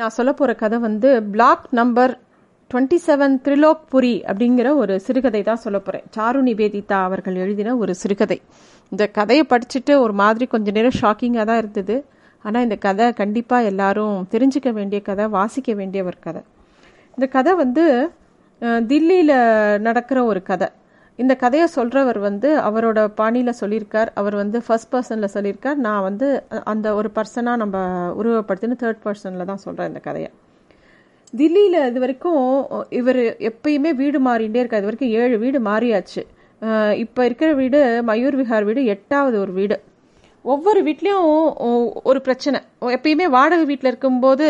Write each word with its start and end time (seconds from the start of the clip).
நான் 0.00 0.14
சொல்ல 0.16 0.30
போற 0.32 0.50
கதை 0.60 0.76
வந்து 0.84 1.08
block 1.32 1.64
number 1.78 2.12
twenty 2.70 2.98
seven 3.06 3.34
Trilokpuri 3.46 4.12
அப்படிங்கிற 4.28 4.68
ஒரு 4.82 4.94
சிறுகதை 5.06 5.42
தான் 5.48 5.60
சொல்ல 5.64 5.78
போறேன். 5.78 6.04
சாரு 6.16 6.38
நிவேதிதா 6.46 6.98
அவர்கள் 7.08 7.36
எழுதின 7.42 7.74
ஒரு 7.82 7.94
சிறுகதை. 8.02 8.38
இந்த 8.92 9.04
கதையை 9.18 9.44
படிச்சுட்டு 9.50 9.94
ஒரு 10.04 10.14
மாதிரி 10.22 10.46
கொஞ்ச 10.54 10.70
நேரம் 10.76 10.96
ஷாக்கிங்காக 11.00 11.44
தான் 11.50 11.60
இருந்தது. 11.62 11.96
ஆனால் 12.44 12.64
இந்த 12.66 12.76
கதை 12.86 13.08
கண்டிப்பாக 13.20 13.70
எல்லாரும் 13.72 14.16
தெரிஞ்சுக்க 14.34 14.72
வேண்டிய 14.78 15.00
கதை 15.10 15.26
வாசிக்க 15.38 15.74
வேண்டிய 15.80 16.02
ஒரு 16.10 16.18
கதை. 16.26 16.42
இந்த 17.18 17.28
கதை 17.36 17.54
வந்து 17.62 17.84
தில்லியில் 18.92 19.36
நடக்கிற 19.88 20.18
ஒரு 20.32 20.42
கதை. 20.50 20.70
இந்த 21.20 21.32
கதையை 21.42 21.66
சொல்கிறவர் 21.74 22.18
வந்து 22.28 22.48
அவரோட 22.68 23.00
பாணியில் 23.18 23.58
சொல்லியிருக்கார். 23.60 24.10
அவர் 24.20 24.36
வந்து 24.42 24.58
ஃபர்ஸ்ட் 24.66 24.90
பர்சனில் 24.92 25.32
சொல்லியிருக்கார். 25.34 25.78
நான் 25.86 26.04
வந்து 26.08 26.28
அந்த 26.72 26.86
ஒரு 26.98 27.08
பர்சனாக 27.16 27.60
நம்ம 27.62 27.76
உருவப்படுத்தின 28.20 28.78
தேர்ட் 28.82 29.02
பர்சனில் 29.06 29.50
தான் 29.50 29.62
சொல்கிறேன் 29.66 29.90
இந்த 29.92 30.02
கதையை. 30.08 30.30
தில்லியில் 31.40 31.78
இது 31.90 32.00
வரைக்கும் 32.04 32.46
இவர் 33.00 33.20
எப்பயுமே 33.50 33.90
வீடு 34.00 34.18
மாறிகிட்டே 34.28 34.60
இருக்கார். 34.62 34.82
இது 34.82 34.90
வரைக்கும் 34.90 35.14
ஏழு 35.20 35.36
வீடு 35.44 35.60
மாறியாச்சு. 35.68 36.22
இப்போ 37.04 37.20
இருக்கிற 37.28 37.50
வீடு 37.60 37.78
மயூர் 38.08 38.36
விஹார் 38.40 38.66
வீடு 38.70 38.82
எட்டாவது 38.94 39.36
ஒரு 39.44 39.52
வீடு. 39.60 39.76
ஒவ்வொரு 40.44 40.80
வீட்லேயும் 40.86 41.30
ஒரு 42.10 42.20
பிரச்சனை. 42.26 42.58
எப்பயுமே 42.96 43.26
வாடகை 43.36 43.64
வீட்டில் 43.70 43.90
இருக்கும்போது 43.92 44.46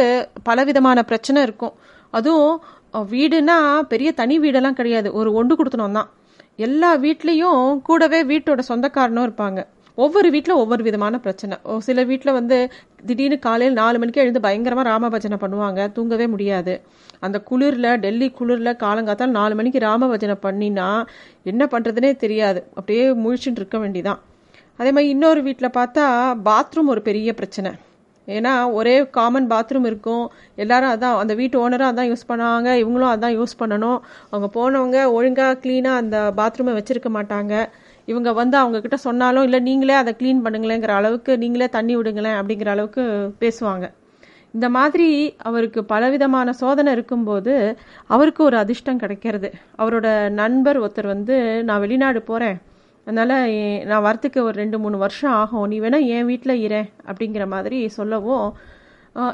பலவிதமான 0.48 1.02
பிரச்சனை 1.10 1.40
இருக்கும். 1.48 1.74
அதுவும் 2.18 2.56
வீடுனா 3.14 3.56
பெரிய 3.92 4.08
தனி 4.20 4.34
வீடெல்லாம் 4.44 4.78
கிடையாது. 4.80 5.08
ஒரு 5.20 5.30
ஒன்று 5.40 5.54
கொடுத்தனும் 5.58 5.98
தான் 5.98 6.10
எல்லா 6.56 6.96
வீட்லேயும் 6.96 7.80
கூடவே 7.82 8.22
வீட்டோட 8.24 8.60
சொந்தக்காரனும் 8.68 9.26
இருப்பாங்க. 9.28 9.66
ஒவ்வொரு 9.94 10.30
வீட்டில் 10.30 10.54
ஒவ்வொரு 10.54 10.82
விதமான 10.82 11.18
பிரச்சனை. 11.18 11.58
சில 11.78 12.04
வீட்டில் 12.04 12.32
வந்து 12.32 12.72
திடீர்னு 13.06 13.38
காலையில் 13.38 13.76
நாலு 13.76 13.98
மணிக்கு 13.98 14.20
எழுந்து 14.20 14.40
பயங்கரமாக 14.40 14.88
ராமபஜனை 14.88 15.38
பண்ணுவாங்க. 15.40 15.92
தூங்கவே 15.92 16.26
முடியாது. 16.26 16.80
அந்த 17.20 17.42
குளிரில் 17.50 17.96
டெல்லி 17.96 18.28
குளிரில் 18.38 18.78
காலங்காத்தால் 18.84 19.36
நாலு 19.38 19.54
மணிக்கு 19.54 19.78
ராமபஜனை 19.78 20.36
பண்ணினா 20.42 20.88
என்ன 21.42 21.68
பண்ணுறதுனே 21.72 22.16
தெரியாது. 22.16 22.62
அப்படியே 22.74 23.06
முழிச்சுட்டு 23.24 23.60
இருக்க 23.62 23.78
வேண்டிதான். 23.78 24.20
அதே 24.76 24.90
மாதிரி 24.90 25.08
இன்னொரு 25.08 25.42
வீட்டில் 25.42 25.76
பார்த்தா 25.78 26.04
பாத்ரூம் 26.50 26.92
ஒரு 26.94 27.02
பெரிய 27.02 27.34
பிரச்சனை. 27.34 27.72
ஏன்னா 28.26 28.72
ஒரே 28.72 29.06
காமன் 29.10 29.48
பாத்ரூம் 29.50 29.86
இருக்கும். 29.86 30.24
எல்லாரும் 30.56 30.90
அதான் 30.90 31.16
அந்த 31.16 31.34
வீட்டு 31.34 31.68
ஓனரும் 31.68 31.90
அதான் 31.92 32.10
யூஸ் 32.10 32.28
பண்ணுவாங்க. 32.28 32.68
இவங்களும் 32.82 33.12
அதான் 33.14 33.36
யூஸ் 33.38 33.54
பண்ணணும். 33.62 33.98
அவங்க 34.30 34.48
போனவங்க 34.58 35.12
ஒழுங்காக 35.12 35.58
க்ளீனாக 35.64 36.02
அந்த 36.02 36.32
பாத்ரூமை 36.36 36.74
வச்சிருக்க 36.78 37.10
மாட்டாங்க. 37.18 37.54
இவங்க 38.06 38.32
வந்து 38.32 38.58
அவங்கக்கிட்ட 38.58 38.94
சொன்னாலும் 38.94 39.42
இல்லை 39.42 39.60
நீங்களே 39.60 39.94
அதை 39.94 40.14
க்ளீன் 40.20 40.44
பண்ணுங்களேங்கிற 40.44 40.94
அளவுக்கு 41.00 41.38
நீங்களே 41.38 41.68
தண்ணி 41.68 41.96
விடுங்களேன் 41.96 42.38
அப்படிங்கிற 42.40 42.66
அளவுக்கு 42.66 43.02
பேசுவாங்க. 43.40 43.88
இந்த 44.54 44.68
மாதிரி 44.68 45.36
அவருக்கு 45.38 45.84
பலவிதமான 45.84 46.52
சோதனை 46.52 46.92
இருக்கும்போது 46.92 47.76
அவருக்கு 48.06 48.44
ஒரு 48.44 48.56
அதிர்ஷ்டம் 48.56 48.98
கிடைக்கிறது. 48.98 49.52
அவரோட 49.78 50.30
நண்பர் 50.30 50.80
ஒருத்தர் 50.80 51.06
வந்து 51.06 51.64
நான் 51.64 51.80
வெளிநாடு 51.80 52.22
போகிறேன் 52.22 52.58
அதனால் 53.06 53.36
நான் 53.90 54.04
வரத்துக்கு 54.06 54.40
ஒரு 54.48 54.56
ரெண்டு 54.62 54.76
மூணு 54.82 54.96
வருஷம் 55.04 55.34
ஆகும். 55.40 55.66
நீ 55.70 55.76
வேணால் 55.84 56.08
என் 56.16 56.28
வீட்டில் 56.30 56.62
இரு 56.66 56.82
அப்படிங்கிற 57.08 57.46
மாதிரி 57.54 57.78
சொல்லவும் 57.98 58.46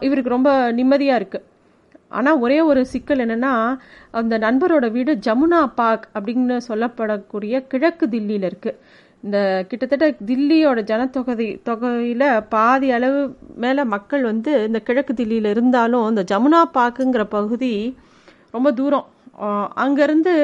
இவருக்கு 0.07 0.37
ரொம்ப 0.37 0.51
நிம்மதியாக 0.79 1.21
இருக்குது 1.21 1.47
ஆனால் 2.19 2.41
ஒரே 2.45 2.59
ஒரு 2.69 2.81
சிக்கல் 2.93 3.23
என்னென்னா 3.25 3.53
அந்த 4.21 4.35
நண்பரோட 4.45 4.87
வீடு 4.95 5.13
ஜமுனா 5.27 5.61
பார்க் 5.81 6.07
அப்படின்னு 6.15 6.57
சொல்லப்படக்கூடிய 6.69 7.61
கிழக்கு 7.73 8.07
தில்லியில் 8.15 8.49
இருக்குது 8.51 8.81
இந்த 9.25 9.39
கிட்டத்தட்ட 9.69 10.07
தில்லியோட 10.31 10.81
ஜனத்தொகை 10.91 11.47
தொகையில் 11.69 12.27
பாதி 12.55 12.89
அளவு 12.97 13.21
மேலே 13.65 13.85
மக்கள் 13.95 14.25
வந்து 14.31 14.53
இந்த 14.69 14.81
கிழக்கு 14.89 15.15
தில்லியில் 15.21 15.51
இருந்தாலும் 15.55 16.09
இந்த 16.11 16.25
ஜமுனா 16.33 16.61
பார்க்குங்கிற 16.79 17.25
பகுதி 17.37 17.73
ரொம்ப 18.57 18.69
தூரம். 18.73 19.07
அங்கேருந்து 19.85 20.35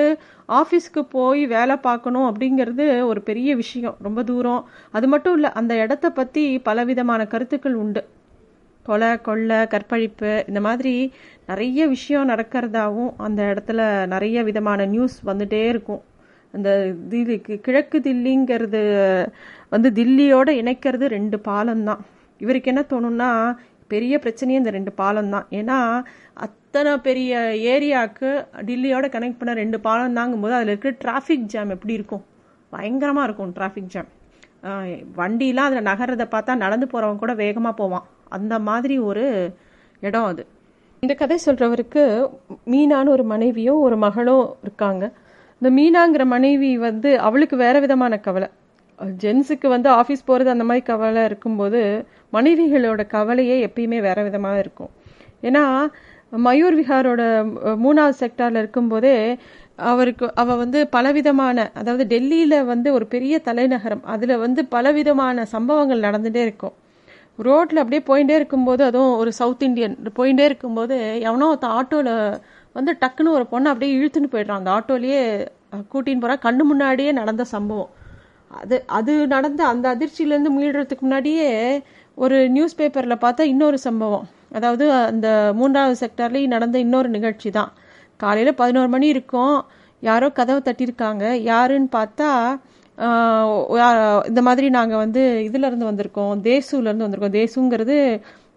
ஆஃபீஸ்க்கு 0.49 1.03
போய் 1.17 1.43
வேலை 1.47 1.77
பார்க்கணும் 1.77 2.27
அப்படிங்கிறது 2.31 2.87
ஒரு 3.07 3.21
பெரிய 3.23 3.51
விஷயம் 3.57 3.97
ரொம்ப 4.03 4.23
தூரம். 4.23 4.65
அது 4.91 5.09
மட்டும் 5.09 5.35
இல்லை 5.35 5.51
அந்த 5.53 5.75
இடத்த 5.75 6.11
பற்றி 6.11 6.45
பலவிதமான 6.59 7.27
கருத்துக்கள் 7.27 7.75
உண்டு. 7.75 8.03
கொலை 8.87 9.21
கொள்ளை 9.21 9.67
கற்பழிப்பு 9.67 10.45
இந்த 10.49 10.61
மாதிரி 10.61 10.95
நிறைய 11.47 11.87
விஷயம் 11.87 12.29
நடக்கிறதாவும் 12.29 13.13
அந்த 13.17 13.43
இடத்துல 13.53 14.07
நிறைய 14.07 14.43
விதமான 14.43 14.87
நியூஸ் 14.87 15.17
வந்துட்டே 15.27 15.63
இருக்கும். 15.69 16.03
அந்த 16.55 16.71
தில்லிக்கு 17.11 17.55
கிழக்கு 17.61 17.99
தில்லிங்கிறது 17.99 18.83
வந்து 19.69 19.91
தில்லியோட 19.91 20.49
இணைக்கிறது 20.63 21.07
ரெண்டு 21.17 21.39
பாலம் 21.39 21.85
தான். 21.85 22.03
இவருக்கு 22.41 22.71
என்ன 22.73 22.85
தோணும்னா 22.93 23.31
பெரிய 23.89 24.15
பிரச்சனையே 24.25 24.61
இந்த 24.61 24.71
ரெண்டு 24.71 24.93
பாலம் 24.93 25.31
தான். 25.31 25.47
ஏன்னா 25.51 25.79
அத்தனை 26.37 26.93
பெரிய 26.99 27.33
ஏரியாவுக்கு 27.73 28.29
டில்லியோட 28.69 29.07
கனெக்ட் 29.15 29.41
பண்ண 29.41 29.53
ரெண்டு 29.61 29.79
பாலம் 29.81 30.17
தாங்கும் 30.19 30.41
போது 30.45 30.55
அதில் 30.55 30.71
இருக்கிற 30.73 30.95
டிராஃபிக் 31.05 31.51
ஜாம் 31.53 31.75
எப்படி 31.75 31.95
இருக்கும்? 31.99 32.25
பயங்கரமாக 32.73 33.27
இருக்கும் 33.29 33.53
டிராஃபிக் 33.59 33.93
ஜாம் 33.95 34.11
வண்டிலாம் 35.19 35.69
அதில் 35.69 35.89
நகர்றதை 35.91 36.27
பார்த்தா 36.35 36.53
நடந்து 36.65 36.87
போகிறவங்க 36.93 37.23
கூட 37.23 37.35
வேகமாக 37.43 37.75
போவான். 37.81 38.07
அந்த 38.37 38.55
மாதிரி 38.69 38.97
ஒரு 38.99 39.25
இடம் 40.01 40.29
அது. 40.31 40.43
இந்த 41.03 41.15
கதை 41.15 41.37
சொல்கிறவருக்கு 41.47 42.03
மீனான்னு 42.73 43.15
ஒரு 43.17 43.25
மனைவியும் 43.33 43.81
ஒரு 43.87 43.97
மகளும் 44.05 44.57
இருக்காங்க. 44.63 45.05
இந்த 45.61 45.71
மீனாங்கிற 45.79 46.25
மனைவி 46.35 46.71
வந்து 46.79 47.11
அவளுக்கு 47.27 47.57
வேறு 47.57 47.81
விதமான 47.81 48.19
கவலை. 48.27 48.49
ஜென்ஸுக்கு 49.23 49.69
வந்து 49.75 49.89
ஆஃபீஸ் 49.91 50.29
போகிறது 50.29 50.51
அந்த 50.55 50.65
மாதிரி 50.65 50.85
கவலை 50.85 51.25
இருக்கும்போது 51.25 51.81
மனைவிகளோட 52.33 53.03
கவலையே 53.07 53.57
எப்பயுமே 53.67 54.01
வேறு 54.09 54.23
விதமாக 54.23 54.63
இருக்கும். 54.65 54.93
ஏன்னா 55.49 55.65
மயூர் 56.47 56.77
விஹாரோட 56.81 57.23
மூணாவது 57.85 58.17
செக்டாரில் 58.21 58.61
இருக்கும்போதே 58.63 59.17
அவருக்கு 59.91 60.35
அவ 60.35 60.55
வந்து 60.55 60.89
பலவிதமான 60.89 61.71
அதாவது 61.75 62.05
டெல்லியில் 62.07 62.65
வந்து 62.65 62.93
ஒரு 62.93 63.07
பெரிய 63.07 63.39
தலைநகரம். 63.39 64.03
அதில் 64.05 64.37
வந்து 64.37 64.61
பலவிதமான 64.65 65.45
சம்பவங்கள் 65.45 66.01
நடந்துகிட்டே 66.01 66.43
இருக்கும். 66.43 66.75
ரோட்டில் 67.39 67.83
அப்படியே 67.83 68.03
போயிட்டே 68.11 68.35
இருக்கும்போது 68.35 68.85
அதுவும் 68.85 69.17
ஒரு 69.17 69.33
சவுத் 69.33 69.63
இண்டியன் 69.63 69.97
போயிட்டே 70.19 70.45
இருக்கும்போது 70.45 70.97
எவனோ 71.21 71.47
ஒருத்தன் 71.47 71.77
ஆட்டோல 71.81 72.11
வந்து 72.73 72.93
டக்குன்னு 73.01 73.37
ஒரு 73.39 73.47
பொண்ணை 73.53 73.69
அப்படியே 73.73 73.93
இழுத்துன்னு 73.99 74.33
போயிடுறான். 74.35 74.61
அந்த 74.63 74.71
ஆட்டோலயே 74.71 75.21
கூட்டின்னு 75.93 76.25
போறா. 76.25 76.37
கண்ணு 76.47 76.63
முன்னாடியே 76.63 77.13
நடந்த 77.13 77.45
சம்பவம். 77.45 77.91
அது 78.51 78.85
அது 78.87 79.27
நடந்த 79.27 79.67
அந்த 79.67 79.87
அதிர்ச்சியிலேருந்து 79.95 80.51
மீடுறதுக்கு 80.59 81.01
முன்னாடியே 81.01 81.49
ஒரு 82.15 82.37
நியூஸ் 82.49 82.77
பேப்பரில் 82.77 83.23
பார்த்தா 83.25 83.41
இன்னொரு 83.41 83.79
சம்பவம். 83.79 84.27
அதாவது 84.59 84.85
அந்த 85.11 85.29
மூன்றாவது 85.61 85.97
செக்டர்லேயும் 86.03 86.55
நடந்த 86.57 86.77
இன்னொரு 86.87 87.09
நிகழ்ச்சி 87.17 87.51
தான் 87.59 87.73
காலையில் 88.23 88.59
பதினோரு 88.61 88.89
மணி 88.95 89.07
இருக்கும். 89.15 89.57
யாரோ 90.03 90.27
கதவை 90.39 90.61
தட்டியிருக்காங்க. 90.69 91.25
யாருன்னு 91.51 91.91
பார்த்தா 91.99 92.31
இந்த 94.31 94.41
மாதிரி 94.49 94.67
நாங்கள் 94.77 95.01
வந்து 95.05 95.23
இதிலேருந்து 95.47 95.89
வந்திருக்கோம். 95.91 96.35
தேசுலேருந்து 96.49 97.07
வந்திருக்கோம். 97.07 97.37
தேசுங்கிறது 97.41 97.97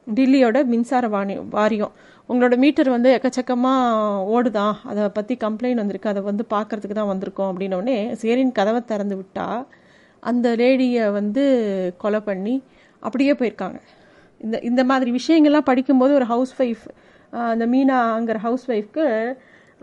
டில்லியோட 0.08 0.58
மின்சார 0.74 1.06
வாணி 1.16 1.36
வாரியம். 1.56 1.94
உங்களோட 2.30 2.56
மீட்டர் 2.64 2.90
வந்து 2.96 3.10
எக்கச்சக்கமாக 3.18 4.28
ஓடுதான். 4.36 4.76
அதை 4.90 5.04
பற்றி 5.18 5.34
கம்ப்ளைண்ட் 5.46 5.82
வந்திருக்கு. 5.82 6.12
அதை 6.14 6.22
வந்து 6.30 6.44
பார்க்கறதுக்கு 6.56 6.98
தான் 7.00 7.12
வந்திருக்கோம் 7.14 7.50
அப்படின்னோடனே 7.52 7.98
சரின்னு 8.22 8.58
கதவை 8.60 8.82
திறந்து 8.92 9.18
விட்டா 9.22 9.48
அந்த 10.24 10.48
லேடியை 10.62 11.06
வந்து 11.20 11.44
கொலை 12.04 12.20
பண்ணி 12.30 12.56
அப்படியே 13.04 13.34
போயிருக்காங்க. 13.42 13.80
இந்த 14.46 14.58
இந்த 14.70 14.82
மாதிரி 14.92 15.12
விஷயங்கள்லாம் 15.20 15.70
படிக்கும்போது 15.70 16.14
ஒரு 16.20 16.28
ஹவுஸ் 16.34 16.54
ஒய்ஃப் 16.64 16.88
அந்த 17.54 17.66
மீனாங்கிற 17.74 18.40
ஹவுஸ் 18.48 18.66
ஒய்ஃப்க்கு 18.74 19.06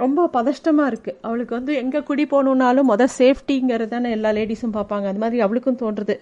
ரொம்ப 0.03 0.21
பதஷ்டமாக 0.37 0.91
இருக்குது 0.91 1.19
அவளுக்கு 1.27 1.53
வந்து 1.59 1.73
எங்கே 1.83 2.01
குடி 2.09 2.25
போகணுன்னாலும் 2.31 2.89
மொதல் 2.93 3.13
சேஃப்டிங்கிறது 3.19 3.93
தானே 3.93 4.09
எல்லா 4.17 4.31
லேடிஸும் 4.39 4.77
பார்ப்பாங்க. 4.79 5.07
அது 5.11 5.23
மாதிரி 5.25 5.43
அவளுக்கும் 5.47 5.79
தோன்றுறது 5.83 6.17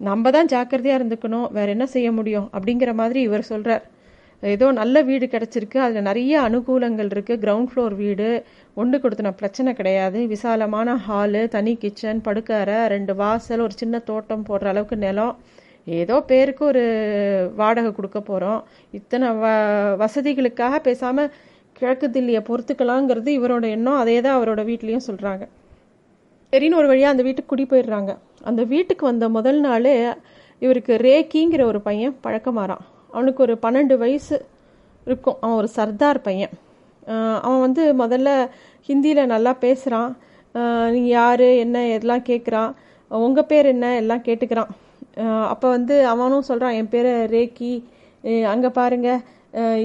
நம்ம 0.00 0.30
தான் 0.36 0.50
ஜாக்கிரதையாக 0.52 0.98
இருந்துக்கணும். 1.00 1.48
வேற 1.56 1.68
என்ன 1.74 1.86
செய்ய 1.94 2.08
முடியும்? 2.18 2.46
அப்படிங்கிற 2.56 2.92
மாதிரி 3.00 3.20
இவர் 3.28 3.50
சொல்கிறார் 3.50 3.84
ஏதோ 4.42 4.66
நல்ல 4.78 4.96
வீடு 5.08 5.26
கிடச்சிருக்கு. 5.34 5.78
அதில் 5.84 6.06
நிறைய 6.08 6.32
அனுகூலங்கள் 6.48 7.10
இருக்குது 7.14 7.40
கிரவுண்ட் 7.44 7.70
ஃப்ளோர் 7.72 7.94
வீடு 8.02 8.28
ஒன்று 8.80 8.96
கொடுத்தன 9.04 9.32
பிரச்சனை 9.40 9.70
கிடையாது. 9.78 10.18
விசாலமான 10.34 10.96
ஹாலு 11.06 11.42
தனி 11.54 11.72
கிச்சன் 11.84 12.24
படுக்கறை 12.26 12.80
ரெண்டு 12.94 13.14
வாசல் 13.22 13.64
ஒரு 13.66 13.76
சின்ன 13.82 14.02
தோட்டம் 14.10 14.46
போடுற 14.48 14.72
அளவுக்கு 14.72 14.98
நிலம். 15.06 15.34
ஏதோ 15.86 16.16
பேருக்கு 16.30 16.62
ஒரு 16.70 16.84
வாடகை 17.60 17.90
கொடுக்க 17.92 18.18
போகிறோம் 18.20 18.60
இத்தனை 18.98 19.28
வ 19.42 19.52
வசதிகளுக்காக 20.02 20.78
பேசாமல் 20.88 21.32
கிழக்கு 21.76 22.06
தில்லியை 22.14 22.40
பொறுத்துக்கலாங்கிறது 22.48 23.30
இவரோட 23.38 23.64
எண்ணம். 23.76 24.00
அதே 24.02 24.16
தான் 24.26 24.36
அவரோட 24.38 24.60
வீட்லேயும் 24.70 25.06
சொல்கிறாங்க 25.08 25.44
சரின்னு 26.52 26.78
ஒரு 26.80 26.88
வழியாக 26.90 27.14
அந்த 27.14 27.22
வீட்டுக்கு 27.26 27.52
குடி 27.52 27.64
போயிடுறாங்க. 27.70 28.12
அந்த 28.48 28.62
வீட்டுக்கு 28.72 29.04
வந்த 29.10 29.26
முதல் 29.36 29.60
நாளே 29.66 29.94
இவருக்கு 30.62 30.92
ரேக்கிங்கிற 31.06 31.62
ஒரு 31.70 31.80
பையன் 31.88 32.14
பழக்கமாறான். 32.24 32.84
அவனுக்கு 33.14 33.40
ஒரு 33.46 33.54
பன்னெண்டு 33.64 33.94
வயசு 34.04 34.36
இருக்கும். 35.06 35.38
அவன் 35.42 35.58
ஒரு 35.60 35.68
சர்தார் 35.78 36.20
பையன். 36.28 36.54
அவன் 37.46 37.62
வந்து 37.66 37.82
முதல்ல 38.02 38.30
ஹிந்தியில் 38.88 39.30
நல்லா 39.34 39.52
பேசுகிறான் 39.64 40.10
நீங்கள் 40.94 41.14
யார் 41.20 41.46
என்ன 41.64 41.84
எல்லாம் 41.98 42.26
கேட்குறான் 42.30 42.70
உங்கள் 43.10 43.48
பேர் 43.50 43.66
என்ன? 43.74 43.86
எல்லாம் 44.02 44.24
கேட்டுக்கிறான். 44.28 44.70
அப்போ 45.52 45.66
வந்து 45.76 45.96
அவனும் 46.12 46.48
சொல்கிறான் 46.50 46.76
என் 46.80 46.92
பேர் 46.94 47.10
ரேக்கி 47.34 47.72
அங்கே 48.52 48.70
பாருங்க. 48.78 49.10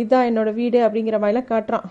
இதான் 0.04 0.30
என்னோட 0.30 0.50
வீடு 0.62 0.80
அப்படிங்கிற 0.86 1.18
மாதிரிலாம் 1.24 1.52
காட்டுறான். 1.52 1.86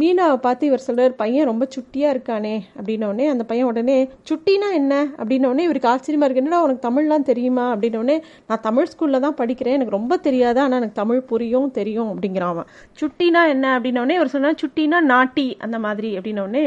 மீனாவை 0.00 0.36
பார்த்து 0.44 0.68
இவர் 0.68 0.84
சொல்கிறார் 0.86 1.12
பையன் 1.20 1.48
ரொம்ப 1.50 1.64
சுட்டியாக 1.74 2.14
இருக்கானே 2.14 2.54
அப்படின்னோடனே 2.78 3.26
அந்த 3.32 3.44
பையன் 3.50 3.68
உடனே 3.72 3.96
சுட்டினா 4.28 4.68
என்ன? 4.78 4.94
அப்படின்ன 5.18 5.50
உடனே 5.50 5.66
இவருக்கு 5.68 5.90
ஆச்சரியமாக 5.92 6.26
இருக்கு 6.28 6.42
என்னடா 6.42 6.62
உனக்கு 6.64 6.86
தமிழ்லாம் 6.88 7.28
தெரியுமா? 7.30 7.66
அப்படின்னோடனே 7.74 8.16
நான் 8.48 8.64
தமிழ் 8.66 8.90
ஸ்கூலில் 8.92 9.24
தான் 9.26 9.38
படிக்கிறேன். 9.40 9.76
எனக்கு 9.78 9.96
ரொம்ப 9.98 10.16
தெரியாது 10.26 10.60
ஆனால் 10.64 10.78
எனக்கு 10.80 11.00
தமிழ் 11.02 11.22
புரியும் 11.30 11.70
தெரியும் 11.78 12.10
அப்படிங்கிறான் 12.12 12.54
அவன். 12.54 12.70
சுட்டினா 13.02 13.42
என்ன? 13.54 13.66
அப்படின்னோடனே 13.78 14.16
இவர் 14.18 14.34
சொன்னால் 14.34 14.60
சுட்டினா 14.64 15.00
நாட்டி 15.12 15.46
அந்த 15.66 15.78
மாதிரி 15.86 16.10
அப்படின்னோடனே 16.18 16.66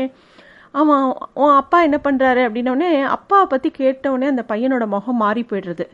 அவன் 0.71 1.03
உன் 1.33 1.55
அப்பா 1.61 1.77
என்ன 1.83 1.97
பண்ணுறாரு 2.03 2.41
அப்படின்னோடனே 2.47 2.91
அப்பாவை 3.15 3.45
பற்றி 3.47 3.69
கேட்டவுடனே 3.71 4.27
அந்த 4.33 4.43
பையனோட 4.51 4.85
முகம் 4.87 5.21
மாறி 5.23 5.43
போயிடுறது. 5.49 5.85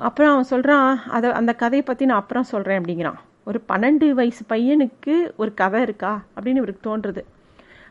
அப்புறம் 0.00 0.32
அவன் 0.32 0.50
சொல்கிறான் 0.52 0.90
அதை 1.08 1.28
அந்த 1.32 1.52
கதையை 1.54 1.84
பற்றி 1.86 2.04
நான் 2.06 2.22
அப்புறம் 2.22 2.50
சொல்கிறேன் 2.52 2.80
அப்படிங்கிறான். 2.80 3.20
ஒரு 3.44 3.58
பன்னெண்டு 3.72 4.06
வயசு 4.10 4.42
பையனுக்கு 4.48 5.14
ஒரு 5.36 5.50
கதை 5.54 5.80
இருக்கா 5.82 6.12
அப்படின்னு 6.36 6.60
இவருக்கு 6.62 6.88
தோன்றுறது 6.90 7.22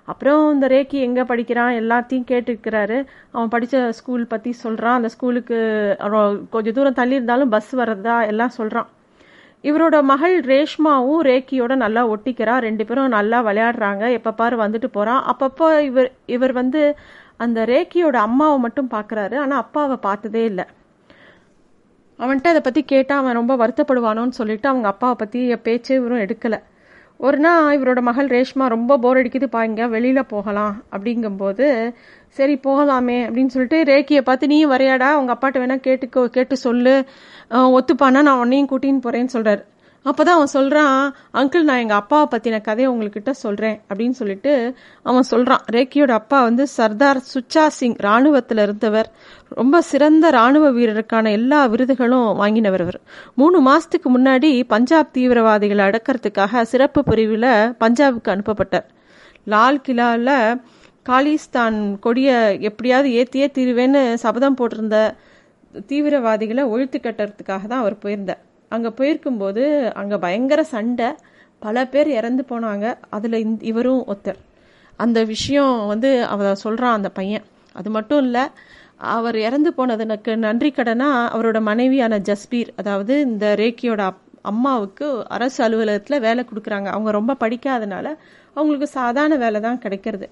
அப்புறம் 0.07 0.41
இந்த 0.53 0.68
ரேக்கி 0.68 0.97
எங்கே 1.00 1.24
படிக்கிறான் 1.24 1.77
எல்லாத்தையும் 1.81 2.30
கேட்டுக்கிறாரு 2.31 2.97
அவன் 3.31 3.47
படித்த 3.47 3.91
ஸ்கூல் 3.91 4.25
பற்றி 4.27 4.51
சொல்கிறான் 4.63 4.95
அந்த 4.95 5.09
ஸ்கூலுக்கு 5.09 5.57
கொஞ்சம் 6.50 6.74
தூரம் 6.74 6.94
தள்ளி 6.94 7.15
இருந்தாலும் 7.15 7.50
பஸ் 7.50 7.71
வர்றதா 7.75 8.15
எல்லாம் 8.27 8.56
சொல்கிறான் 8.57 8.89
இவரோட 9.63 9.98
மகள் 10.04 10.36
ரேஷ்மாவும் 10.54 11.21
ரேக்கியோட 11.30 11.74
நல்லா 11.75 12.01
ஒட்டிக்கிறா. 12.13 12.56
ரெண்டு 12.68 12.86
பேரும் 12.86 13.15
நல்லா 13.18 13.39
விளையாடுறாங்க. 13.45 14.12
எப்போ 14.12 14.31
பாரு 14.31 14.56
வந்துட்டு 14.63 14.89
போறான் 14.92 15.21
அப்பப்போ 15.31 15.68
இவர் 15.89 16.10
இவர் 16.25 16.54
வந்து 16.62 16.81
அந்த 17.38 17.60
ரேக்கியோட 17.65 18.18
அம்மாவை 18.27 18.57
மட்டும் 18.60 18.89
பார்க்கறாரு 18.92 19.36
ஆனா 19.36 19.56
அப்பாவை 19.57 19.98
பார்த்ததே 20.07 20.44
இல்லை. 20.44 20.65
அவன்கிட்ட 22.19 22.50
அதை 22.54 22.62
பத்தி 22.62 22.81
கேட்டா 22.83 23.18
அவன் 23.18 23.39
ரொம்ப 23.39 23.54
வருத்தப்படுவானோன்னு 23.62 24.39
சொல்லிட்டு 24.39 24.69
அவங்க 24.69 24.88
அப்பாவை 24.88 25.15
பத்தி 25.19 25.39
பேச்சே 25.56 25.95
இவரும் 25.95 26.24
எடுக்கல. 26.25 26.57
ஒரு 27.18 27.38
நாள் 27.38 27.80
இவரோட 27.80 28.00
மகள் 28.01 28.27
ரேஷ்மா 28.27 28.66
ரொம்ப 28.75 28.98
போர் 28.98 29.18
அடிக்குது. 29.18 29.48
பாருங்க 29.56 29.83
வெளியில 29.88 30.21
போகலாம். 30.27 30.75
அப்படிங்கும்போது 30.92 31.68
சரி 32.38 32.56
போகலாமே 32.68 33.19
அப்படின்னு 33.25 33.53
சொல்லிட்டு 33.56 33.80
ரேக்கியை 33.91 34.21
பார்த்து 34.30 34.51
நீயும் 34.51 34.74
வரையாடா 34.74 35.09
உங்கள் 35.19 35.35
அப்பாட்ட 35.35 35.57
வேணா 35.63 35.77
கேட்டுக்கோ 35.88 36.24
கேட்டு 36.38 36.56
சொல்லு. 36.68 36.95
ஒத்துப்பானா 37.77 38.21
நான் 38.27 38.41
உன்னையும் 38.44 38.71
கூட்டின்னு 38.71 39.06
போகிறேன்னு 39.06 39.35
சொல்கிறார் 39.35 39.62
அப்போ 40.06 40.21
தான் 40.24 40.38
அவன் 40.38 40.51
சொல்கிறான் 40.56 40.95
அங்கிள் 41.39 41.68
நான் 41.68 41.81
எங்கள் 41.83 42.00
அப்பாவை 42.01 42.25
பற்றின 42.31 42.57
கதையை 42.62 42.88
உங்கள்கிட்ட 42.94 43.31
சொல்கிறேன் 43.41 43.77
அப்படின்னு 43.89 44.15
சொல்லிட்டு 44.19 44.53
அவன் 45.09 45.27
சொல்கிறான் 45.30 45.63
ரேக்கியோட 45.75 46.12
அப்பா 46.21 46.39
வந்து 46.41 46.63
சர்தார் 46.77 47.19
சுச்சா 47.33 47.63
சிங் 47.77 47.95
இராணுவத்தில் 48.06 48.62
இருந்தவர். 48.65 49.09
ரொம்ப 49.59 49.81
சிறந்த 49.91 50.31
ராணுவ 50.38 50.71
வீரருக்கான 50.71 51.31
எல்லா 51.31 51.59
விருதுகளும் 51.74 52.27
வாங்கினவர் 52.41 52.83
அவர். 52.85 53.00
மூணு 53.41 53.59
மாதத்துக்கு 53.59 54.09
முன்னாடி 54.18 54.51
பஞ்சாப் 54.74 55.13
தீவிரவாதிகளை 55.18 55.85
அடக்கிறதுக்காக 55.89 56.63
சிறப்பு 56.74 57.03
பிரிவில் 57.12 57.51
பஞ்சாபுக்கு 57.83 58.33
அனுப்பப்பட்டார். 58.35 58.88
லால் 59.53 59.83
கிலாவில் 59.88 60.35
காலிஸ்தான் 61.10 62.00
கொடியை 62.00 62.62
எப்படியாவது 62.62 63.10
ஏத்தியே 63.10 63.50
தீருவேன்னு 63.54 64.14
சபதம் 64.14 64.58
போட்டிருந்த 64.58 65.14
தீவிரவாதிகளை 65.88 66.68
ஒழித்து 66.68 67.00
கட்டுறதுக்காக 67.04 67.68
தான் 67.68 67.80
அவர் 67.80 67.98
போயிருந்தார். 67.98 68.42
அங்கே 68.70 68.88
போயிருக்கும்போது 68.88 69.94
அங்கே 69.94 70.16
பயங்கர 70.16 70.64
சண்டை. 70.64 71.06
பல 71.60 71.88
பேர் 71.88 72.08
இறந்து 72.08 72.46
போனாங்க. 72.50 72.98
அதில் 73.10 73.34
இந் 73.34 73.56
இவரும் 73.60 74.06
ஒருத்தர். 74.08 74.36
அந்த 74.98 75.24
விஷயம் 75.24 75.88
வந்து 75.88 76.26
அவ 76.26 76.56
சொல்கிறான் 76.56 76.94
அந்த 76.94 77.10
பையன். 77.10 77.44
அது 77.74 77.90
மட்டும் 77.90 78.24
இல்லை 78.24 78.42
அவர் 78.98 79.38
இறந்து 79.38 79.74
போனதுனுக்கு 79.78 80.36
நன்றி 80.36 80.74
கடனாக 80.76 81.30
அவரோட 81.36 81.62
மனைவியான 81.62 82.18
ஜஸ்பீர் 82.18 82.68
அதாவது 82.76 83.22
இந்த 83.22 83.56
ரேக்கியோட 83.58 84.02
அப்- 84.02 84.40
அம்மாவுக்கு 84.42 85.30
அரசு 85.30 85.64
அலுவலகத்தில் 85.64 86.20
வேலை 86.20 86.46
கொடுக்குறாங்க. 86.46 86.86
அவங்க 86.86 87.12
ரொம்ப 87.12 87.36
படிக்காதனால 87.40 88.16
அவங்களுக்கு 88.54 88.88
சாதாரண 88.88 89.36
வேலை 89.36 89.62
தான் 89.62 89.80
கிடைக்கிறது. 89.80 90.30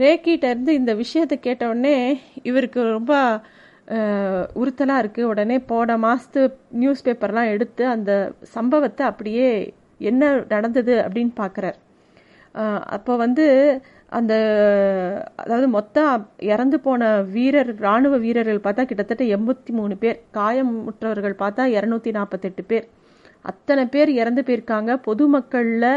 ரேக்கிட்ட 0.00 0.46
இருந்து 0.52 0.72
இந்த 0.74 0.92
விஷயத்தை 0.94 1.36
கேட்ட 1.40 1.62
உடனே 1.68 1.96
இவருக்கு 2.42 2.80
ரொம்ப 2.98 3.14
உறுத்தலாக 4.60 5.02
இருக்குது 5.02 5.30
உடனே 5.32 5.56
போன 5.70 5.96
மாதத்து 5.98 6.42
நியூஸ் 6.80 7.06
பேப்பர்லாம் 7.06 7.52
எடுத்து 7.54 7.84
அந்த 7.86 8.10
சம்பவத்தை 8.56 9.04
அப்படியே 9.06 9.48
என்ன 10.10 10.28
நடந்தது 10.48 10.94
அப்படின்னு 11.06 11.32
பார்க்கறார் 11.42 11.78
அப்போ 12.96 13.12
வந்து 13.16 13.46
அந்த 14.12 14.34
அதாவது 15.42 15.66
மொத்தம் 15.68 16.22
இறந்து 16.52 16.78
போன 16.80 17.10
வீரர் 17.34 17.70
ராணுவ 17.76 18.14
வீரர்கள் 18.24 18.64
பார்த்தா 18.64 18.84
கிட்டத்தட்ட 18.84 19.24
எண்பத்தி 19.36 19.72
மூணு 19.78 19.94
பேர். 19.96 20.18
காயமுற்றவர்கள் 20.38 21.36
பார்த்தா 21.42 21.64
இரநூத்தி 21.76 22.10
நாற்பத்தெட்டு 22.16 22.62
பேர். 22.70 22.86
அத்தனை 23.44 23.84
பேர் 23.86 24.10
இறந்து 24.20 24.42
போயிருக்காங்க. 24.46 24.90
பொதுமக்களில் 25.08 25.92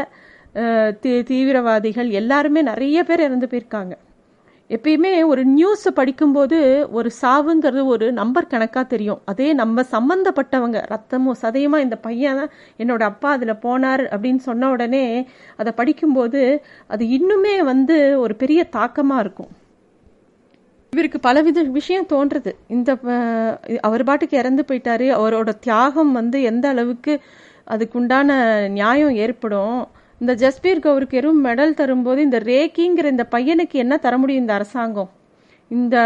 தீவிரவாதிகள் 1.30 2.10
எல்லாருமே 2.20 2.62
நிறைய 2.62 2.98
பேர் 3.04 3.20
இறந்து 3.20 3.46
போயிருக்காங்க. 3.46 3.94
எப்பயுமே 4.70 5.10
ஒரு 5.26 5.42
நியூஸை 5.46 5.90
படிக்கும்போது 5.94 6.58
ஒரு 6.90 7.10
சாவுங்கிறது 7.22 7.82
ஒரு 7.84 8.06
நம்பர் 8.12 8.46
கணக்காக 8.46 8.84
தெரியும். 8.86 9.20
அதே 9.24 9.48
நம்ம 9.52 9.82
சம்மந்தப்பட்டவங்க 9.90 10.78
ரத்தமும் 10.92 11.40
சதையுமா 11.42 11.78
இந்த 11.78 11.96
பையன் 11.96 12.38
தான் 12.40 12.52
என்னோட 12.82 13.02
அப்பா 13.02 13.30
அதில் 13.30 13.60
போனார் 13.64 14.04
அப்படின்னு 14.14 14.42
சொன்ன 14.48 14.70
உடனே 14.70 15.04
அதை 15.56 15.72
படிக்கும்போது 15.72 16.42
அது 16.86 17.06
இன்னுமே 17.18 17.56
வந்து 17.72 17.96
ஒரு 18.18 18.36
பெரிய 18.42 18.64
தாக்கமாக 18.64 19.24
இருக்கும். 19.24 19.50
இவருக்கு 20.92 21.20
பலவித 21.20 21.62
விஷயம் 21.62 22.10
தோன்றுது. 22.12 22.52
இந்த 22.68 22.90
அவர் 23.80 24.04
பாட்டுக்கு 24.04 24.36
இறந்து 24.38 24.64
போயிட்டாரு. 24.68 25.06
அவரோட 25.18 25.50
தியாகம் 25.60 26.12
வந்து 26.12 26.40
எந்த 26.42 26.68
அளவுக்கு 26.68 27.14
அதுக்குண்டான 27.74 28.30
நியாயம் 28.68 29.14
ஏற்படும்? 29.24 29.76
இந்த 30.20 30.34
ஜஸ்பீர் 30.34 30.80
கவுருக்கு 30.80 31.10
எறும் 31.10 31.44
மெடல் 31.44 31.74
தரும்போது 31.74 32.22
இந்த 32.22 32.38
ரேக்கிங்கிற 32.38 33.04
இந்த 33.04 33.26
பையனுக்கு 33.30 33.72
என்ன 33.72 33.96
தர 33.96 34.18
முடியும் 34.18 34.40
இந்த 34.40 34.54
அரசாங்கம்? 34.54 35.10
இந்த 35.68 35.96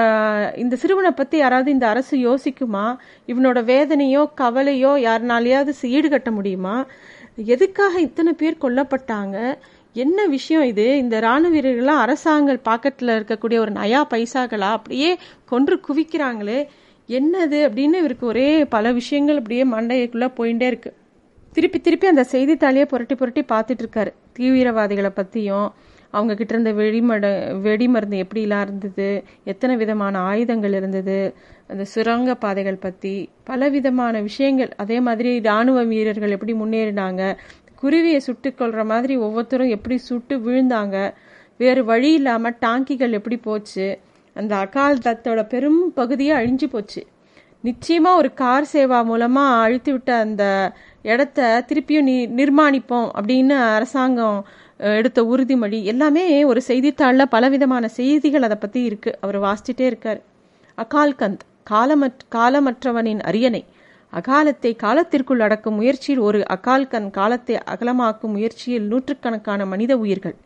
இந்த 0.57 0.77
சிறுவனை 0.77 1.11
பற்றி 1.11 1.39
யாராவது 1.39 1.71
இந்த 1.71 1.89
அரசு 1.89 2.17
யோசிக்குமா? 2.19 2.97
இவனோட 3.27 3.59
வேதனையோ 3.65 4.23
கவலையோ 4.41 4.93
யாருனாலையாவது 5.07 5.73
ஈடுகட்ட 5.83 6.31
முடியுமா? 6.31 6.87
எதுக்காக 7.37 8.01
இத்தனை 8.01 8.33
பேர் 8.33 8.57
கொல்லப்பட்டாங்க? 8.63 9.59
என்ன 9.93 10.27
விஷயம் 10.27 10.63
இது? 10.63 10.99
இந்த 10.99 11.21
ராணுவ 11.21 11.57
வீரர்கள்லாம் 11.57 12.03
அரசாங்க 12.05 12.57
பாக்கெட்டில் 12.65 13.17
இருக்கக்கூடிய 13.19 13.59
ஒரு 13.59 13.73
நயா 13.73 14.03
பைசாக்களா? 14.11 14.71
அப்படியே 14.71 15.19
கொன்று 15.45 15.81
குவிக்கிறாங்களே. 15.89 16.67
என்னது? 17.09 17.61
அப்படின்னு 17.69 18.01
இவருக்கு 18.03 18.27
ஒரே 18.27 18.65
பல 18.65 18.93
விஷயங்கள் 18.93 19.37
அப்படியே 19.37 19.65
மண்டைக்குள்ளே 19.65 20.31
போயிட்டே 20.37 20.69
இருக்குது 20.69 20.97
திருப்பி 21.53 21.79
திருப்பி 21.81 22.07
அந்த 22.07 22.25
செய்தித்தாளையே 22.33 22.85
புரட்டி 22.85 23.15
புரட்டி 23.15 23.43
பார்த்துட்டு 23.53 23.85
இருக்காரு 23.85 24.11
தீவிரவாதிகளை 24.39 25.11
பற்றியும் 25.11 25.69
அவங்க 26.11 26.35
கிட்ட 26.35 26.53
இருந்த 26.55 26.73
வெடிமட 26.73 27.27
வெடிமருந்து 27.65 28.19
எப்படிலாம் 28.25 28.61
இருந்தது 28.61 29.09
எத்தனை 29.45 29.77
விதமான 29.77 30.19
ஆயுதங்கள் 30.19 30.73
இருந்தது 30.73 31.17
அந்த 31.67 31.85
சுரங்க 31.85 32.35
பாதைகள் 32.35 32.77
பற்றி 32.77 33.15
பல 33.45 33.69
விதமான 33.69 34.21
விஷயங்கள். 34.21 34.71
அதே 34.77 34.99
மாதிரி 35.01 35.41
ராணுவ 35.41 35.83
வீரர்கள் 35.83 36.31
எப்படி 36.31 36.55
முன்னேறினாங்க 36.55 37.23
குருவியை 37.83 38.17
சுட்டு 38.17 38.49
கொள்ற 38.51 38.85
மாதிரி 38.85 39.17
ஒவ்வொருத்தரும் 39.17 39.69
எப்படி 39.69 39.97
சுட்டு 39.99 40.37
விழுந்தாங்க 40.39 40.97
வேறு 41.61 41.83
வழி 41.85 42.13
இல்லாமல் 42.13 42.57
டாங்கிகள் 42.61 43.17
எப்படி 43.19 43.37
போச்சு 43.37 43.87
அந்த 44.37 44.55
அகால் 44.57 45.05
தத்தோட 45.05 45.41
பெரும் 45.49 45.93
பகுதியே 45.95 46.33
அழிஞ்சு 46.33 46.67
போச்சு. 46.71 47.03
நிச்சயமாக 47.61 48.17
ஒரு 48.17 48.31
கார் 48.35 48.67
சேவா 48.73 48.99
மூலமாக 49.05 49.63
அழித்து 49.63 49.93
விட்ட 49.93 50.11
அந்த 50.19 50.45
இடத்த 51.03 51.65
திருப்பியும் 51.69 52.09
நி 52.09 52.27
நிர்மாணிப்போம் 52.27 53.09
அப்படின்னு 53.19 53.57
அரசாங்கம் 53.75 54.47
எடுத்த 54.79 55.23
உறுதிமொழி. 55.23 55.83
எல்லாமே 55.83 56.45
ஒரு 56.45 56.61
செய்தித்தாளில் 56.63 57.29
பலவிதமான 57.29 57.89
செய்திகள் 57.89 58.43
அதை 58.43 58.57
பற்றி 58.61 58.89
இருக்குது 58.89 59.19
அவர் 59.21 59.41
வாசிச்சுட்டே 59.41 59.81
இருக்கார். 59.81 60.21
அகால்கந்த் 60.79 61.45
காலமற் 61.71 62.25
காலமற்றவனின் 62.31 63.21
அரியணை. 63.21 63.65
அகாலத்தை 64.13 64.77
காலத்திற்குள் 64.77 65.41
அடக்கும் 65.41 65.75
முயற்சியில் 65.75 66.19
ஒரு 66.19 66.45
அகால்கந்த் 66.51 67.11
காலத்தை 67.11 67.59
அகலமாக்கும் 67.75 68.33
முயற்சியில் 68.33 68.87
நூற்றுக்கணக்கான 68.87 69.67
மனித 69.67 69.97
உயிர்கள். 69.97 70.37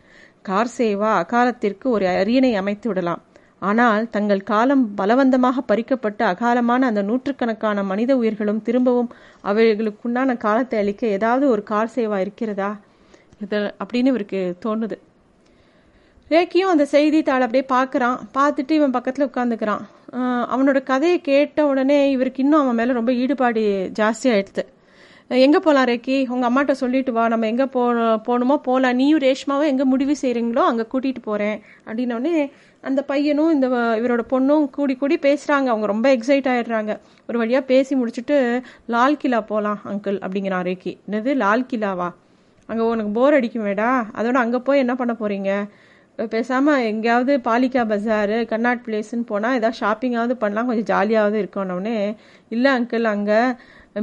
கார் 0.43 0.73
சேவா 0.79 1.11
அகாலத்திற்கு 1.23 1.83
ஒரு 1.83 2.07
அரியணை 2.07 2.55
அமைத்து 2.55 2.89
விடலாம். 2.89 3.23
ஆனால் 3.69 4.05
தங்கள் 4.15 4.41
காலம் 4.51 4.85
பலவந்தமாக 5.01 5.63
பறிக்கப்பட்டு 5.71 6.23
அகாலமான 6.31 6.87
அந்த 6.91 7.03
நூற்றுக்கணக்கான 7.09 7.85
மனித 7.91 8.13
உயிர்களும் 8.21 8.65
திரும்பவும் 8.69 9.11
அவைகளுக்குண்டான 9.51 10.37
காலத்தை 10.47 10.79
அளிக்க 10.83 11.07
ஏதாவது 11.19 11.45
ஒரு 11.55 11.63
கால் 11.73 11.95
சேவா 11.97 12.19
இருக்கிறதா? 12.25 12.71
இது 13.45 13.61
அப்படின்னு 13.83 14.13
இவருக்கு 14.15 14.41
தோணுது. 14.65 14.97
ரேக்கியும் 16.31 16.73
அந்த 16.73 16.85
செய்தித்தாள் 16.95 17.45
அப்படியே 17.47 17.65
பார்க்குறான். 17.77 18.19
பார்த்துட்டு 18.37 18.73
இவன் 18.81 18.97
பக்கத்தில் 18.97 19.29
உட்காந்துக்கிறான் 19.31 19.83
அவனோட 20.53 20.79
கதையை 20.91 21.19
கேட்ட 21.31 21.61
உடனே 21.71 21.99
இவருக்கு 22.15 22.43
இன்னும் 22.45 22.63
அவன் 22.63 22.79
மேலே 22.81 22.93
ரொம்ப 23.01 23.13
ஈடுபாடு 23.23 23.63
ஜாஸ்தி 24.01 24.29
எங்கே 25.31 25.61
போகலாம் 25.65 25.87
ரேக்கி? 25.91 26.17
உங்கள் 26.33 26.49
அம்மாட்ட 26.49 26.73
சொல்லிட்டு 26.81 27.13
வா. 27.17 27.23
நம்ம 27.33 27.47
எங்கே 27.53 27.67
போ 27.75 27.83
போகணுமோ? 28.27 28.57
போகலாம் 28.67 28.99
நீயும் 29.01 29.23
ரேஷ்மாவும் 29.27 29.71
எங்கே 29.73 29.85
முடிவு 29.93 30.15
செய்கிறீங்களோ 30.23 30.63
அங்கே 30.71 30.85
கூட்டிகிட்டு 30.93 31.23
போகிறேன் 31.29 31.57
அப்படின்னோடனே 31.87 32.35
அந்த 32.89 33.01
பையனும் 33.11 33.53
இந்த 33.55 33.67
இவரோட 34.01 34.23
பொண்ணும் 34.33 34.65
கூடி 34.77 34.95
கூடி 35.03 35.17
பேசுகிறாங்க 35.27 35.69
அவங்க 35.73 35.87
ரொம்ப 35.93 36.07
எக்ஸைட் 36.17 36.49
ஆகிடுறாங்க 36.53 36.93
ஒரு 37.29 37.37
வழியாக 37.43 37.65
பேசி 37.71 37.93
முடிச்சுட்டு 38.01 38.37
லால் 38.95 39.21
கிலா 39.23 39.41
போகலாம் 39.53 39.81
அங்கிள் 39.91 40.19
அப்படிங்கிறான் 40.25 40.67
ரேக்கி 40.69 40.93
என்னது 41.07 41.33
லால் 41.43 41.69
கிலாவா? 41.71 42.09
அங்கே 42.69 42.85
உனக்கு 42.93 43.13
போர் 43.19 43.37
அடிக்குமேடா. 43.39 43.91
அதோட 44.19 44.39
அங்கே 44.45 44.61
போய் 44.69 44.83
என்ன 44.85 44.95
பண்ண 45.01 45.15
போகிறீங்க 45.21 45.53
பேசாமல் 46.33 46.87
எங்கேயாவது 46.89 47.33
பாலிகா 47.47 47.83
பஜாரு 47.93 48.39
கர்நாட் 48.51 48.83
பிளேஸ்ன்னு 48.87 49.29
போனால் 49.31 49.57
ஏதாவது 49.59 49.81
ஷாப்பிங்காவது 49.83 50.35
பண்ணலாம். 50.43 50.69
கொஞ்சம் 50.71 50.91
ஜாலியாவது 50.93 51.37
இருக்கணும்னே. 51.43 51.99
இல்லை 52.55 52.71
அங்கிள் 52.79 53.07
அங்கே 53.15 53.39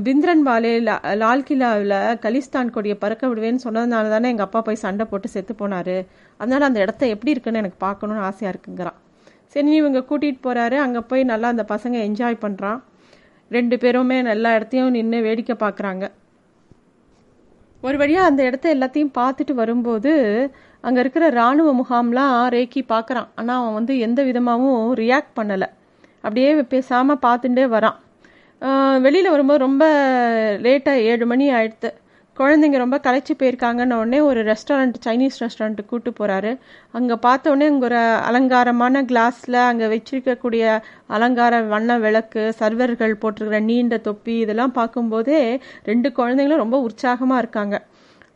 பிந்திரன் 0.06 0.44
பாலே 0.48 0.72
லால் 1.22 1.46
கிலாவில் 1.50 1.94
கலிஸ்தான் 2.24 2.74
கொடியை 2.74 2.96
பறக்க 3.04 3.24
விடுவேன்னு 3.30 3.64
சொன்னதுனால 3.68 4.10
தானே 4.16 4.32
எங்கள் 4.34 4.48
அப்பா 4.48 4.60
போய் 4.68 4.84
சண்டை 4.86 5.06
போட்டு 5.12 5.28
செத்து 5.36 5.54
போனார். 5.62 5.96
அதனால் 6.40 6.68
அந்த 6.70 6.80
இடத்த 6.86 7.08
எப்படி 7.14 7.34
இருக்குன்னு 7.34 7.62
எனக்கு 7.64 7.80
பார்க்கணுன்னு 7.86 8.28
ஆசையாக 8.30 8.54
இருக்குங்கிறான். 8.54 8.98
சரி 9.54 9.74
இவங்க 9.82 10.00
கூட்டிகிட்டு 10.10 10.42
போகிறாரு 10.48 10.78
அங்கே 10.86 11.02
போய் 11.10 11.24
நல்லா 11.32 11.48
அந்த 11.54 11.64
பசங்க 11.74 11.98
என்ஜாய் 12.08 12.44
பண்ணுறான் 12.46 12.80
ரெண்டு 13.56 13.76
பேருமே 13.84 14.18
எல்லா 14.36 14.50
இடத்தையும் 14.58 14.96
நின்று 14.98 15.20
வேடிக்கை 15.28 15.56
பார்க்குறாங்க. 15.66 16.06
ஒரு 17.84 17.98
வழியாக 18.02 18.30
அந்த 18.30 18.42
இடத்த 18.50 18.66
எல்லாத்தையும் 18.76 19.16
பார்த்துட்டு 19.20 19.54
வரும்போது 19.60 20.12
அங்கே 20.88 21.00
இருக்கிற 21.04 21.26
இராணுவ 21.38 21.70
முகாம்லாம் 21.80 22.36
ரேக்கி 22.56 22.82
பார்க்குறான். 22.94 23.30
ஆனால் 23.40 23.60
அவன் 23.62 23.78
வந்து 23.80 23.94
எந்த 24.06 24.20
விதமாகவும் 24.30 24.86
ரியாக்ட் 25.02 25.34
பண்ணலை. 25.40 25.68
அப்படியே 26.24 26.50
பேசாமல் 26.74 27.22
பார்த்துட்டே 27.26 27.66
வரான். 27.76 27.98
வெளியில் 29.06 29.34
வரும்போது 29.34 29.66
ரொம்ப 29.68 29.84
லேட்டாக 30.66 31.06
ஏழு 31.12 31.26
மணி 31.32 31.46
ஆயிடுத்து. 31.58 31.90
குழந்தைங்க 32.40 32.78
ரொம்ப 32.78 32.98
களைச்சி 33.06 33.34
போயிருக்காங்கன்னு 33.40 33.96
உடனே 34.02 34.20
ஒரு 34.30 34.42
ரெஸ்டாரண்ட் 34.50 34.98
சைனீஸ் 35.06 35.40
ரெஸ்டாரண்ட்டு 35.44 35.84
கூட்டு 35.86 36.12
போகிறாரு 36.20 36.52
அங்கே 36.94 37.16
பார்த்தோன்னே 37.26 37.66
அங்கே 37.72 37.86
ஒரு 37.86 38.00
அலங்காரமான 38.30 39.02
கிளாஸில் 39.12 39.60
அங்கே 39.70 39.88
வச்சிருக்கக்கூடிய 39.94 40.64
அலங்கார 41.18 41.62
வண்ண 41.74 41.98
விளக்கு 42.06 42.44
சர்வர்கள் 42.60 43.20
போட்டிருக்கிற 43.24 43.60
நீண்ட 43.70 43.98
தொப்பி 44.08 44.36
இதெல்லாம் 44.40 44.76
பார்க்கும்போதே 44.80 45.42
ரெண்டு 45.84 46.10
குழந்தைங்களும் 46.20 46.64
ரொம்ப 46.64 46.80
உற்சாகமாக 46.88 47.42
இருக்காங்க. 47.44 47.76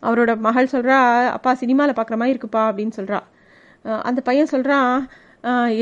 அவரோட 0.03 0.31
மகள் 0.47 0.71
சொல்கிறா 0.73 0.97
அப்பா 1.37 1.51
சினிமாவில் 1.61 1.97
பார்க்குற 1.97 2.17
மாதிரி 2.21 2.33
இருக்குப்பா 2.35 2.63
அப்படின்னு 2.69 2.95
சொல்கிறா 2.99 3.19
அந்த 4.09 4.19
பையன் 4.27 4.51
சொல்கிறான் 4.53 4.91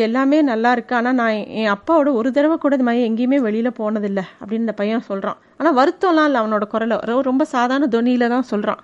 எல்லாமே 0.05 0.37
நல்லா 0.51 0.69
இருக்கு. 0.75 0.93
ஆனால் 0.99 1.17
நான் 1.21 1.35
என் 1.61 1.71
அப்பாவோட 1.75 2.09
ஒரு 2.19 2.29
தடவை 2.37 2.55
கூட 2.57 2.75
இந்த 2.77 2.87
மாதிரி 2.87 3.03
எங்கேயுமே 3.09 3.39
வெளியில் 3.47 3.77
போனதில்லை 3.81 4.23
அப்படின்னு 4.39 4.65
இந்த 4.65 4.75
பையன் 4.81 5.07
சொல்கிறான் 5.09 5.39
ஆனால் 5.57 5.75
வருத்தம்லாம் 5.79 6.27
இல்லை 6.29 6.39
அவனோட 6.43 6.67
குரலை. 6.73 6.97
ரொம்ப 7.29 7.45
சாதாரண 7.55 7.89
தொனியில் 7.97 8.33
தான் 8.35 8.49
சொல்கிறான் 8.53 8.81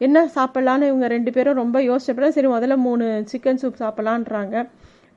என்ன 0.00 0.18
சாப்பிட்லான்னு 0.36 0.88
இவங்க 0.90 1.06
ரெண்டு 1.06 1.30
பேரும் 1.32 1.58
ரொம்ப 1.62 1.80
யோசிச்சப்பட 1.82 2.28
சரி 2.28 2.48
முதல்ல 2.54 2.76
மூணு 2.86 3.06
சிக்கன் 3.32 3.60
சூப் 3.62 3.82
சாப்பிட்லான்றாங்க 3.82 4.56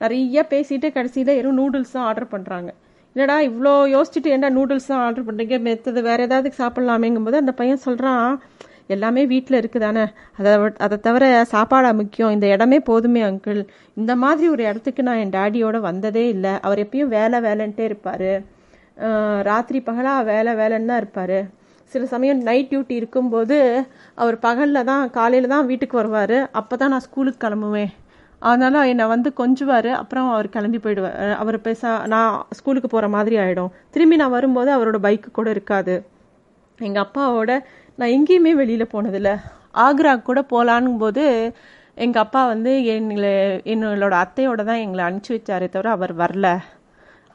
நிறைய 0.01 0.41
பேசிட்டு 0.51 0.87
கடைசியில் 0.91 1.37
வெறும் 1.37 1.59
நூடுல்ஸ் 1.59 1.93
தான் 1.95 2.05
ஆர்டர் 2.05 2.31
பண்ணுறாங்க 2.33 2.69
என்னடா 3.15 3.37
இவ்வளோ 3.39 3.73
யோசிச்சுட்டு 3.93 4.29
என்ன 4.37 4.47
நூடுல்ஸ் 4.49 4.87
தான் 4.87 5.03
ஆர்டர் 5.05 5.27
பண்ணுறீங்க 5.27 5.57
மெத்தது 5.67 6.01
வேறு 6.01 6.23
ஏதாவது 6.23 6.49
சாப்பிட்லாமேங்கும்போது 6.57 7.37
அந்த 7.43 7.51
பையன் 7.51 7.83
சொல்கிறான் 7.85 8.29
எல்லாமே 8.93 9.21
வீட்டில் 9.33 9.59
இருக்குதானே? 9.61 10.03
அதை 10.39 10.51
அதை 10.85 10.97
தவிர 11.07 11.25
சாப்பாடாக 11.53 11.99
முக்கியம். 12.01 12.33
இந்த 12.35 12.47
இடமே 12.55 12.79
போதுமே 12.89 13.21
அங்கிள் 13.29 13.61
இந்த 13.99 14.13
மாதிரி 14.23 14.47
ஒரு 14.55 14.63
இடத்துக்கு 14.69 15.07
நான் 15.07 15.21
என் 15.23 15.35
டேடியோட 15.37 15.79
வந்ததே 15.89 16.25
இல்லை. 16.35 16.53
அவர் 16.67 16.83
எப்பயும் 16.85 17.13
வேலை 17.17 17.39
வேலைன்ட்டே 17.47 17.85
இருப்பார். 17.89 18.29
ராத்திரி 19.49 19.79
பகலாக 19.89 20.27
வேலை 20.31 20.51
வேலைன்னு 20.61 20.91
தான் 20.91 21.01
இருப்பார். 21.03 21.37
சில 21.91 22.05
சமயம் 22.13 22.39
நைட் 22.47 22.69
டியூட்டி 22.71 22.95
இருக்கும்போது 22.99 23.57
அவர் 24.21 24.37
பகலில் 24.45 24.87
தான் 24.91 25.03
காலையில் 25.17 25.53
தான் 25.53 25.67
வீட்டுக்கு 25.71 25.95
வருவார். 26.01 26.37
அப்போ 26.59 26.75
தான் 26.81 26.91
நான் 26.93 27.05
ஸ்கூலுக்கு 27.07 27.43
கிளம்புவேன். 27.43 27.91
அதனால் 28.41 28.89
என்னை 28.91 29.05
வந்து 29.11 29.29
கொஞ்சுவார். 29.41 29.91
அப்புறம் 30.01 30.27
அவர் 30.33 30.47
கிளம்பி 30.55 30.79
போயிடுவார். 30.85 31.19
அவர் 31.41 31.57
பேச 31.67 31.91
நான் 32.13 32.33
ஸ்கூலுக்கு 32.57 32.89
போகிற 32.93 33.07
மாதிரி 33.15 33.35
ஆகிடும் 33.43 33.71
திரும்பி 33.95 34.15
நான் 34.21 34.35
வரும்போது 34.37 34.71
அவரோட 34.77 34.99
பைக்கு 35.05 35.29
கூட 35.37 35.49
இருக்காது. 35.55 35.95
எங்கள் 36.79 37.03
அப்பாவோட 37.05 37.51
நான் 37.99 38.13
எங்கேயுமே 38.15 38.51
வெளியில் 38.59 38.91
போனதில்ல. 38.93 39.29
ஆக்ரா 39.85 40.11
கூட 40.27 40.39
போகலான் 40.53 40.87
போது 41.03 41.25
எங்கள் 42.03 42.21
அப்பா 42.23 42.41
வந்து 42.53 42.71
எங்களை 42.93 43.33
என்னோட 43.73 44.15
அத்தையோட 44.23 44.61
தான் 44.69 44.81
எங்களை 44.85 45.03
அனுப்பிச்சி 45.07 45.31
வச்சாரே 45.35 45.67
தவிர 45.75 45.89
அவர் 45.97 46.13
வரல. 46.21 46.47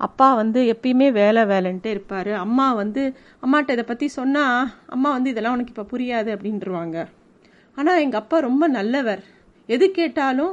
அப்பா 0.06 0.26
வந்து 0.40 0.60
எப்பயுமே 0.72 1.06
வேலை 1.20 1.42
வேலைன்ட்டு 1.52 1.90
இருப்பார். 1.94 2.30
அம்மா 2.44 2.66
வந்து 2.80 3.02
அம்மாட்ட 3.44 3.76
இதை 3.76 3.84
பற்றி 3.90 4.06
சொன்னால் 4.18 4.68
அம்மா 4.96 5.10
வந்து 5.16 5.32
இதெல்லாம் 5.32 5.56
உனக்கு 5.56 5.74
இப்போ 5.74 5.86
புரியாது 5.92 6.30
அப்படின்ட்டுருவாங்க 6.34 6.98
ஆனால் 7.78 8.00
எங்கள் 8.04 8.20
அப்பா 8.22 8.38
ரொம்ப 8.48 8.64
நல்லவர். 8.78 9.22
எது 9.68 9.88
கேட்டாலும் 10.00 10.52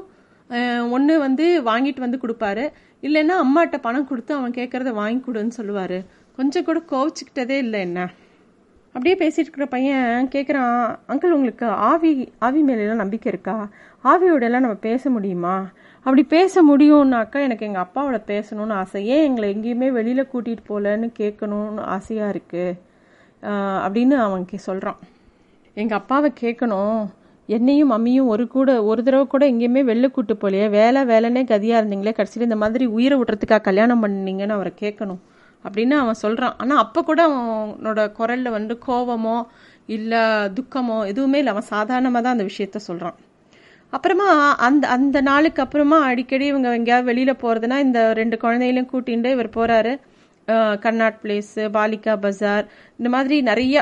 ஒன்று 0.95 1.13
வந்து 1.25 1.45
வாங்கிட்டு 1.69 2.05
வந்து 2.05 2.21
கொடுப்பாரு. 2.23 2.65
இல்லைன்னா 3.07 3.37
அம்மாட்ட 3.45 3.79
பணம் 3.87 4.07
கொடுத்து 4.11 4.33
அவன் 4.37 4.57
கேட்குறத 4.59 4.93
வாங்கி 5.01 5.21
கொடுன்னு 5.27 5.57
சொல்லுவார். 5.59 5.97
கொஞ்சம் 6.39 6.67
கூட 6.69 6.79
கோவிச்சுக்கிட்டதே 6.93 7.57
இல்லை 7.65 7.81
என்ன. 7.87 7.99
அப்படியே 8.97 9.15
பேசிட்டு 9.19 9.45
இருக்கிற 9.45 9.65
பையன் 9.73 10.29
கேட்குறான் 10.35 10.77
அங்கிள் 11.11 11.33
உங்களுக்கு 11.35 11.65
ஆவி 11.89 12.11
ஆவி 12.45 12.61
மேலாம் 12.67 13.01
நம்பிக்கை 13.01 13.27
இருக்கா? 13.31 13.55
ஆவியோடலாம் 14.03 14.63
நம்ம 14.65 14.77
பேச 14.85 15.09
முடியுமா? 15.15 15.55
அப்படி 16.05 16.23
பேச 16.23 16.63
முடியும்னாக்கா 16.69 17.39
எனக்கு 17.47 17.67
எங்கள் 17.67 17.85
அப்பாவோட 17.85 18.17
பேசணும்னு 18.31 18.75
ஆசை. 18.81 19.01
ஏன் 19.15 19.25
எங்களை 19.27 19.47
எங்கேயுமே 19.55 19.89
வெளியில் 19.97 20.29
கூட்டிகிட்டு 20.33 20.65
போகலன்னு 20.69 21.09
கேட்கணும்னு 21.19 21.83
ஆசையாக 21.95 22.33
இருக்குது 22.35 22.73
அப்படின்னு 23.85 24.17
அவன் 24.25 24.49
சொல்கிறான் 24.67 24.99
எங்கள் 25.77 25.99
அப்பாவை 26.01 26.31
கேட்கணும். 26.43 27.01
என்னையும் 27.49 27.91
மம்மியும் 27.95 28.31
ஒரு 28.33 28.45
கூட 28.57 28.69
ஒரு 28.91 29.01
தடவை 29.03 29.25
கூட 29.27 29.43
எங்கேயுமே 29.51 29.83
வெளில 29.91 30.07
கூட்டு 30.11 30.33
போலையே 30.33 30.67
வேலை 30.79 31.01
வேலைன்னே 31.13 31.43
கதியாக 31.53 31.81
இருந்தீங்களே 31.81 32.17
கடைசியில் 32.17 32.49
இந்த 32.49 32.61
மாதிரி 32.63 32.85
உயிரை 32.97 33.17
விட்டுறதுக்காக 33.19 33.67
கல்யாணம் 33.69 34.03
பண்ணீங்கன்னு 34.05 34.57
அவரை 34.59 34.73
கேட்கணும். 34.83 35.21
அப்படின்னு 35.67 35.95
அவன் 36.03 36.21
சொல்கிறான் 36.23 36.55
ஆனால் 36.63 36.81
அப்போ 36.83 37.01
கூட 37.09 37.21
அவனோட 37.29 38.01
குரலில் 38.19 38.55
வந்து 38.57 38.75
கோவமோ 38.87 39.37
இல்லை 39.95 40.21
துக்கமோ 40.57 40.97
எதுவுமே 41.11 41.39
இல்லை. 41.41 41.53
அவன் 41.55 41.71
சாதாரணமாக 41.75 42.21
தான் 42.23 42.35
அந்த 42.37 42.45
விஷயத்த 42.51 42.79
சொல்கிறான் 42.89 43.17
அப்புறமா 43.93 44.29
அந்த 44.67 44.85
அந்த 44.95 45.17
நாளுக்கு 45.21 45.61
அப்புறமா 45.63 45.97
அடிக்கடி 46.09 46.45
இவங்க 46.51 46.69
எங்கேயாவது 46.79 47.09
வெளியில் 47.09 47.41
போகிறதுனா 47.43 47.77
இந்த 47.87 47.99
ரெண்டு 48.19 48.37
குழந்தைகளையும் 48.43 48.91
கூட்டிகிட்டு 48.93 49.29
இவர் 49.35 49.55
போகிறாரு 49.57 49.93
கர்நாட் 50.83 51.21
பிளேஸு 51.23 51.63
பாலிகா 51.75 52.13
பஜார் 52.23 52.65
இந்த 52.99 53.09
மாதிரி 53.15 53.37
நிறைய 53.49 53.77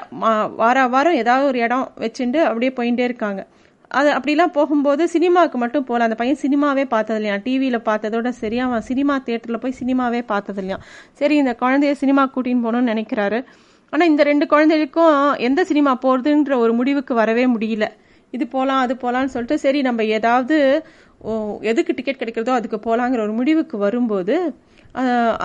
வார 0.62 0.86
வாரம் 0.96 1.20
ஏதாவது 1.22 1.50
ஒரு 1.52 1.60
இடம் 1.66 1.88
வச்சுட்டு 2.04 2.40
அப்படியே 2.50 2.72
போயிட்டே 2.80 3.04
இருக்காங்க. 3.10 3.42
அது 4.00 4.10
அப்படிலாம் 4.18 4.54
போகும்போது 4.58 5.04
சினிமாவுக்கு 5.16 5.58
மட்டும் 5.64 5.86
போகல 5.90 6.06
அந்த 6.08 6.18
பையன் 6.22 6.42
சினிமாவே 6.44 6.84
பார்த்தது 6.94 7.20
இல்லையா 7.20 7.36
டிவியில் 7.46 7.80
பார்த்ததோட 7.90 8.30
சரி 8.42 8.58
அவன் 8.66 8.86
சினிமா 8.90 9.16
தேட்டரில் 9.28 9.62
போய் 9.64 9.80
சினிமாவே 9.82 10.22
பார்த்தது 10.32 10.62
இல்லையா 10.64 10.78
சரி 11.20 11.36
இந்த 11.44 11.54
குழந்தைய 11.62 11.94
சினிமா 12.02 12.24
கூட்டின்னு 12.36 12.66
போகணும்னு 12.66 12.92
நினைக்கிறாரு. 12.94 13.40
ஆனால் 13.94 14.10
இந்த 14.12 14.22
ரெண்டு 14.30 14.46
குழந்தைகளுக்கும் 14.54 15.18
எந்த 15.48 15.62
சினிமா 15.72 15.92
போகிறதுன்ற 16.06 16.54
ஒரு 16.64 16.74
முடிவுக்கு 16.80 17.14
வரவே 17.22 17.46
முடியல. 17.56 17.88
இது 18.36 18.46
போகலாம் 18.56 18.84
அது 18.86 18.94
போகலான்னு 19.04 19.34
சொல்லிட்டு 19.34 19.58
சரி 19.66 19.82
நம்ம 19.88 20.04
ஏதாவது 20.18 20.58
எதுக்கு 21.72 21.92
டிக்கெட் 21.98 22.22
கிடைக்கிறதோ 22.22 22.56
அதுக்கு 22.60 22.80
போகலாங்கிற 22.88 23.22
ஒரு 23.28 23.36
முடிவுக்கு 23.40 23.76
வரும்போது 23.86 24.36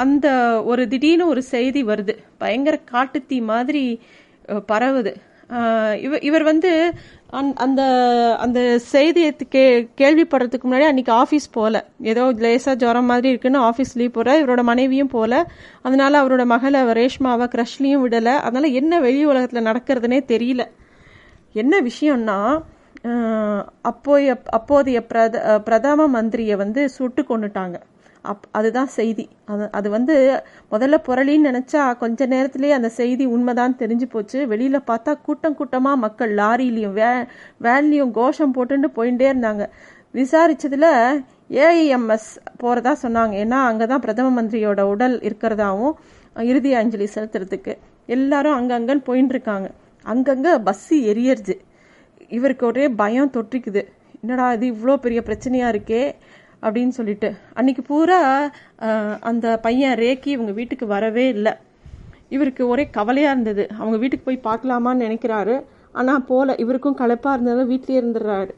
அந்த 0.02 0.26
ஒரு 0.70 0.82
திடீர்னு 0.92 1.24
ஒரு 1.32 1.42
செய்தி 1.54 1.82
வருது. 1.90 2.14
பயங்கர 2.42 2.76
காட்டுத்தீ 2.92 3.38
மாதிரி 3.52 3.84
பரவுது. 4.70 5.12
இவர் 6.00 6.22
இவர் 6.22 6.42
வந்து 6.42 6.70
அந்த 7.64 7.82
அந்த 8.38 8.60
செய்தியை 8.78 9.30
கே 9.48 9.62
கேள்விப்படுறதுக்கு 9.98 10.66
முன்னாடி 10.70 10.86
அன்றைக்கி 10.90 11.12
ஆஃபீஸ் 11.22 11.48
போகல 11.52 11.78
ஏதோ 12.02 12.24
லேசாக 12.38 12.76
ஜுரம் 12.76 13.04
மாதிரி 13.04 13.28
இருக்குன்னு 13.28 13.60
ஆஃபீஸ் 13.60 13.94
லீவ் 13.94 14.12
போகிற 14.12 14.36
இவரோட 14.42 14.62
மனைவியும் 14.62 15.08
போகல 15.08 15.34
அதனால 15.82 16.22
அவரோட 16.22 16.44
மகளை 16.44 16.80
ரேஷ்மாவை 17.00 17.48
க்ரஷ்லையும் 17.54 18.04
விடலை. 18.04 18.34
அதனால் 18.38 18.76
என்ன 18.80 19.00
வெளி 19.00 19.22
உலகத்தில் 19.24 19.68
நடக்கிறதுனே 19.70 20.20
தெரியல. 20.32 20.64
என்ன 21.54 21.74
விஷயம்னா 21.80 22.38
அப்போய 23.90 24.30
அப்போதைய 24.58 24.98
பிரத 25.06 25.36
பிரதம 25.64 26.06
மந்திரியை 26.16 26.56
வந்து 26.56 26.88
சுட்டு 26.88 27.22
கொண்டுட்டாங்க 27.22 27.76
அப் 28.30 28.46
அதுதான் 28.58 28.90
செய்தி. 28.96 29.24
அது 29.52 29.64
அது 29.78 29.88
வந்து 29.94 30.14
முதல்ல 30.72 30.96
புரளின்னு 31.06 31.48
நினச்சா 31.50 31.82
கொஞ்ச 32.02 32.26
நேரத்துலேயே 32.26 32.74
அந்த 32.78 32.88
செய்தி 32.98 33.24
உண்மைதான் 33.34 33.76
தெரிஞ்சு 33.82 34.06
போச்சு. 34.14 34.38
வெளியில் 34.52 34.88
பார்த்தா 34.90 35.12
கூட்டம் 35.26 35.56
கூட்டமாக 35.60 36.02
மக்கள் 36.04 36.32
லாரிலையும் 36.40 36.96
வே 36.98 37.10
வேன்லேயும் 37.66 38.12
கோஷம் 38.18 38.54
போட்டுட்டு 38.56 38.90
போயிட்டே 38.98 39.28
இருந்தாங்க. 39.32 39.64
விசாரித்ததில் 40.14 40.90
ஏஐஎம்எஸ் 41.64 42.30
போகிறதா 42.62 42.92
சொன்னாங்க. 43.04 43.34
ஏன்னா 43.44 43.60
அங்கே 43.70 43.86
தான் 43.92 44.04
பிரதம 44.06 44.32
மந்திரியோட 44.38 44.82
உடல் 44.94 45.16
இருக்கிறதாவும் 45.28 45.94
இறுதி 46.50 46.72
அஞ்சலி 46.80 47.08
செலுத்துறதுக்கு 47.14 47.72
எல்லாரும் 48.16 48.56
அங்கங்கன்னு 48.58 49.06
போயின்னு 49.08 49.34
இருக்காங்க 49.34 49.68
அங்கங்கே 50.06 50.52
பஸ்ஸு 50.66 50.96
எரியறது 51.12 51.54
இவருக்கு 52.36 52.64
ஒரே 52.66 52.84
பயம் 53.00 53.32
தொற்றிக்குது. 53.36 53.82
என்னடா 54.22 54.46
இது 54.56 54.66
இவ்வளோ 54.74 54.94
பெரிய 55.04 55.20
பிரச்சனையாக 55.28 55.72
இருக்கே. 55.74 56.02
அப்படின்னு 56.62 56.88
சொல்லிட்டு. 56.88 57.34
அன்னைக்கு 57.54 57.82
பூரா 57.82 58.50
அந்த 59.20 59.58
பையன் 59.62 59.98
ரேக்கி 59.98 60.26
இவங்க 60.26 60.52
வீட்டுக்கு 60.52 60.86
வரவே 60.86 61.28
இல்லை. 61.28 61.52
இவருக்கு 62.28 62.68
ஒரே 62.68 62.90
கவலையாக 62.90 63.40
இருந்தது. 63.40 63.74
அவங்க 63.78 63.96
வீட்டுக்கு 63.96 64.38
போய் 64.40 64.54
பார்க்கலாமான்னு 64.54 65.04
நினைக்கிறாரு. 65.06 65.64
ஆனால் 65.92 66.24
போல. 66.24 66.54
இவருக்கும் 66.54 66.94
களைப்பாக 66.94 67.36
இருந்ததும் 67.36 67.70
வீட்லேயே 67.70 67.98
இருந்துடுறாரு. 68.02 68.50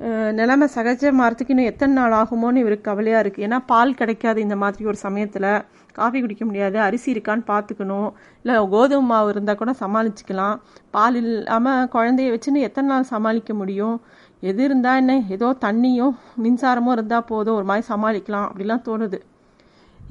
அஹ் 0.00 0.32
நிலைமை 0.32 0.68
சகஜமாகறதுக்கு 0.74 1.48
இன்னும் 1.48 1.64
எத்தனை 1.64 1.94
நாள் 1.94 2.12
ஆகுமோன்னு 2.12 2.62
இவருக்கு 2.62 2.80
கவலையாக 2.80 3.28
இருக்குது 3.28 3.42
ஏன்னா 3.46 3.58
பால் 3.66 3.94
கிடைக்காது 3.94 4.40
இந்த 4.40 4.56
மாதிரி 4.56 4.84
ஒரு 4.84 4.96
சமயத்தில். 4.96 5.62
காஃபி 5.92 6.20
குடிக்க 6.20 6.44
முடியாது. 6.44 6.78
அரிசி 6.80 7.12
இருக்கான்னு 7.12 7.44
பார்த்துக்கணும். 7.46 8.12
இல்லை 8.42 8.68
கோதுமை 8.68 9.06
மாவு 9.06 9.28
இருந்தால் 9.28 9.56
கூட 9.56 9.72
சமாளிச்சுக்கலாம். 9.80 10.56
பால் 10.90 11.14
இல்லாமல் 11.14 11.88
குழந்தைய 11.92 12.28
வச்சுன்னு 12.30 12.64
எத்தனை 12.68 12.90
நாள் 12.90 13.02
சமாளிக்க 13.02 13.54
முடியும்? 13.54 14.00
எது 14.40 14.60
இருந்தால் 14.64 14.96
என்ன? 14.96 15.14
ஏதோ 15.28 15.48
தண்ணியும் 15.64 16.14
மின்சாரமும் 16.44 16.94
இருந்தால் 16.96 17.26
போதும் 17.26 17.54
ஒரு 17.54 17.66
மாதிரி 17.70 17.86
சமாளிக்கலாம் 17.92 18.46
அப்படிலாம் 18.50 18.86
தோணுது. 18.88 19.18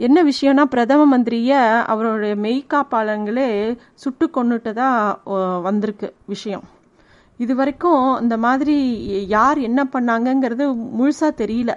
என்ன 0.07 0.17
விஷயம்னா 0.23 0.63
பிரதம 0.63 1.05
மந்திரியை 1.11 1.61
அவருடைய 1.93 2.35
மெய்காப்பாளங்களே 2.45 3.47
சுட்டு 4.03 4.25
கொண்டுட்டதா 4.35 4.89
வந்திருக்கு 5.61 6.09
விஷயம். 6.25 6.65
இது 7.37 7.53
வரைக்கும் 7.55 8.03
இந்த 8.21 8.37
மாதிரி 8.37 8.77
யார் 9.27 9.59
என்ன 9.69 9.81
பண்ணாங்கங்கிறது 9.93 10.65
முழுசாக 10.99 11.39
தெரியல. 11.41 11.73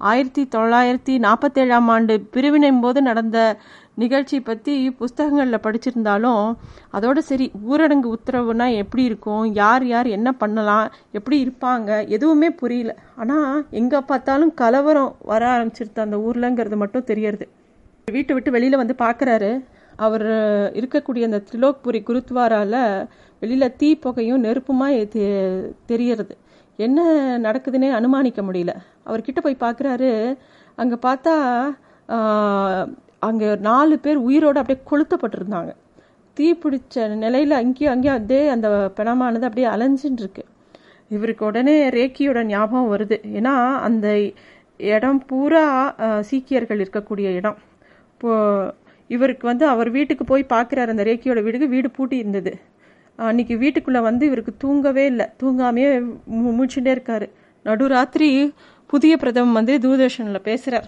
ஆயிரத்தி 0.00 0.48
தொள்ளாயிரத்தி 0.50 1.18
நாற்பத்தேழாம் 1.18 1.86
ஆண்டு 1.86 2.26
பிரிவினையும் 2.32 2.80
போது 2.80 3.02
நடந்த 3.02 3.56
நிகழ்ச்சி 3.94 4.40
பற்றி 4.40 4.90
புஸ்தகங்களில் 4.90 5.58
படிச்சிருந்தாலும் 5.58 6.56
அதோட 6.92 7.18
சரி 7.18 7.50
ஊரடங்கு 7.70 8.12
உத்தரவுனா 8.12 8.76
எப்படி 8.76 9.04
இருக்கும் 9.04 9.54
யார் 9.54 9.86
யார் 9.86 10.06
என்ன 10.06 10.32
பண்ணலாம் 10.32 10.92
எப்படி 11.12 11.44
இருப்பாங்க 11.44 12.08
எதுவுமே 12.08 12.50
புரியல. 12.50 12.96
ஆனால் 13.16 13.66
எங்கே 13.70 13.98
பார்த்தாலும் 13.98 14.54
கலவரம் 14.54 15.16
வர 15.22 15.46
ஆரம்பிச்சிருது. 15.46 16.00
அந்த 16.00 16.16
ஊர்லங்கிறது 16.16 16.76
மட்டும் 16.76 17.04
தெரியறது. 17.04 17.48
வீட்டை 18.12 18.34
விட்டு 18.34 18.50
வெளியில் 18.50 18.76
வந்து 18.76 18.94
பார்க்குறாரு. 18.98 19.64
அவர் 19.96 20.26
இருக்கக்கூடிய 20.74 21.24
அந்த 21.24 21.42
திலோக்புரி 21.52 22.02
குருத்வாரால 22.02 23.06
வெளியில் 23.40 23.76
தீ 23.76 23.94
புகையும் 23.94 24.44
நெருப்புமாக 24.44 25.08
தெ- 25.08 25.72
தெரியறது. 25.86 26.36
என்ன 26.86 27.00
நடக்குதுன்னே 27.46 27.88
அனுமானிக்க 27.98 28.40
முடியல. 28.48 28.72
அவர்கிட்ட 29.08 29.40
போய் 29.46 29.62
பார்க்குறாரு. 29.64 30.10
அங்கே 30.78 30.96
பார்த்தா 31.06 31.34
அங்கே 33.28 33.48
நாலு 33.68 33.94
பேர் 34.04 34.18
உயிரோடு 34.28 34.60
அப்படியே 34.60 34.80
கொளுத்தப்பட்டிருந்தாங்க. 34.90 35.72
தீ 36.36 36.46
பிடிச்ச 36.62 37.06
நிலையில் 37.24 37.54
அங்கேயும் 37.60 37.92
அங்கேயும் 37.94 38.18
அதே 38.20 38.40
அந்த 38.54 38.68
பிணமானது 38.98 39.46
அப்படியே 39.48 39.68
அலைஞ்சின்னு 39.74 40.22
இருக்கு 40.24 40.44
இவருக்கு 41.16 41.42
உடனே 41.50 41.74
ரேக்கியோட 41.98 42.40
ஞாபகம் 42.52 42.90
வருது. 42.92 43.16
ஏன்னா 43.38 43.54
அந்த 43.88 44.06
இடம் 44.94 45.20
பூரா 45.30 45.64
சீக்கியர்கள் 46.30 46.82
இருக்கக்கூடிய 46.84 47.28
இடம். 47.38 47.58
இப்போ 48.12 48.32
இவருக்கு 49.10 49.44
வந்து 49.50 49.64
அவர் 49.74 49.88
வீட்டுக்கு 49.96 50.24
போய் 50.32 50.52
பார்க்குறாரு. 50.54 50.90
அந்த 50.94 51.04
ரேக்கியோட 51.10 51.40
வீடுக்கு 51.46 51.68
வீடு 51.76 51.88
பூட்டி 51.96 52.16
இருந்தது 52.22 52.52
அன்னைக்கு 53.26 53.56
வீட்டுக்குள்ளே 53.56 54.00
வந்து 54.00 54.26
இவருக்கு 54.26 54.54
தூங்கவே 54.58 55.06
இல்லை. 55.06 55.26
தூங்காமையே 55.42 56.04
மு- 56.32 56.66
இருக்காரு. 56.74 57.30
நடுராத்திரி 57.64 58.52
புதிய 58.86 59.16
பிரதம 59.16 59.50
மந்திரி 59.50 59.88
தூர்தர்ஷனில் 59.88 60.38
பேசுகிறார் 60.38 60.86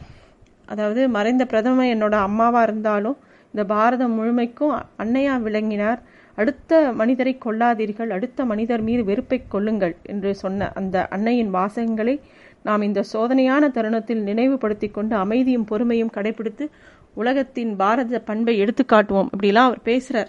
அதாவது 0.67 1.09
மறைந்த 1.09 1.47
பிரதமர் 1.47 1.87
என்னோட 1.87 2.13
அம்மாவாக 2.13 2.63
இருந்தாலும் 2.63 3.17
இந்த 3.47 3.65
பாரதம் 3.65 4.13
முழுமைக்கும் 4.13 4.83
அன்னையா 4.99 5.41
விளங்கினார். 5.41 6.03
அடுத்த 6.35 6.93
மனிதரை 6.93 7.39
கொள்ளாதீர்கள் 7.45 8.09
அடுத்த 8.09 8.45
மனிதர் 8.45 8.81
மீது 8.81 9.05
வெறுப்பை 9.05 9.43
கொள்ளுங்கள் 9.49 9.97
என்று 10.03 10.35
சொன்ன 10.35 10.73
அந்த 10.75 11.09
அன்னையின் 11.09 11.55
வாசகங்களை 11.55 12.21
நாம் 12.63 12.83
இந்த 12.83 13.05
சோதனையான 13.13 13.71
தருணத்தில் 13.71 14.23
நினைவுபடுத்தி 14.23 14.89
கொண்டு 14.89 15.17
அமைதியும் 15.17 15.67
பொறுமையும் 15.71 16.11
கடைபிடித்து 16.15 16.71
உலகத்தின் 17.15 17.77
பாரத 17.77 18.19
பண்பை 18.19 18.63
எடுத்துக்காட்டுவோம் 18.63 19.29
அப்படிலாம் 19.37 19.55
அவர் 19.55 19.83
பேசுகிறார் 19.83 20.29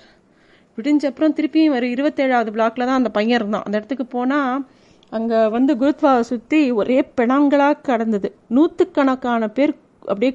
விடிஞ்ச 0.77 1.03
அப்புறம் 1.09 1.35
திருப்பியும் 1.37 1.75
ஒரு 1.77 1.87
இருபத்தேழாவது 1.95 2.51
பிளாக்ல 2.55 2.85
தான் 2.89 2.99
அந்த 3.01 3.09
பையன் 3.17 3.37
இருந்தான். 3.39 3.65
அந்த 3.67 3.75
இடத்துக்கு 3.79 4.05
போனா 4.15 4.39
அங்க 5.17 5.33
வந்து 5.55 5.71
குருத்வாவை 5.81 6.21
சுத்தி 6.31 6.59
ஒரே 6.81 6.99
பிணங்களா 7.17 7.67
கடந்தது. 7.89 8.29
நூத்துக்கணக்கான 8.55 9.49
பேர் 9.57 9.73
அப்படியே 10.11 10.31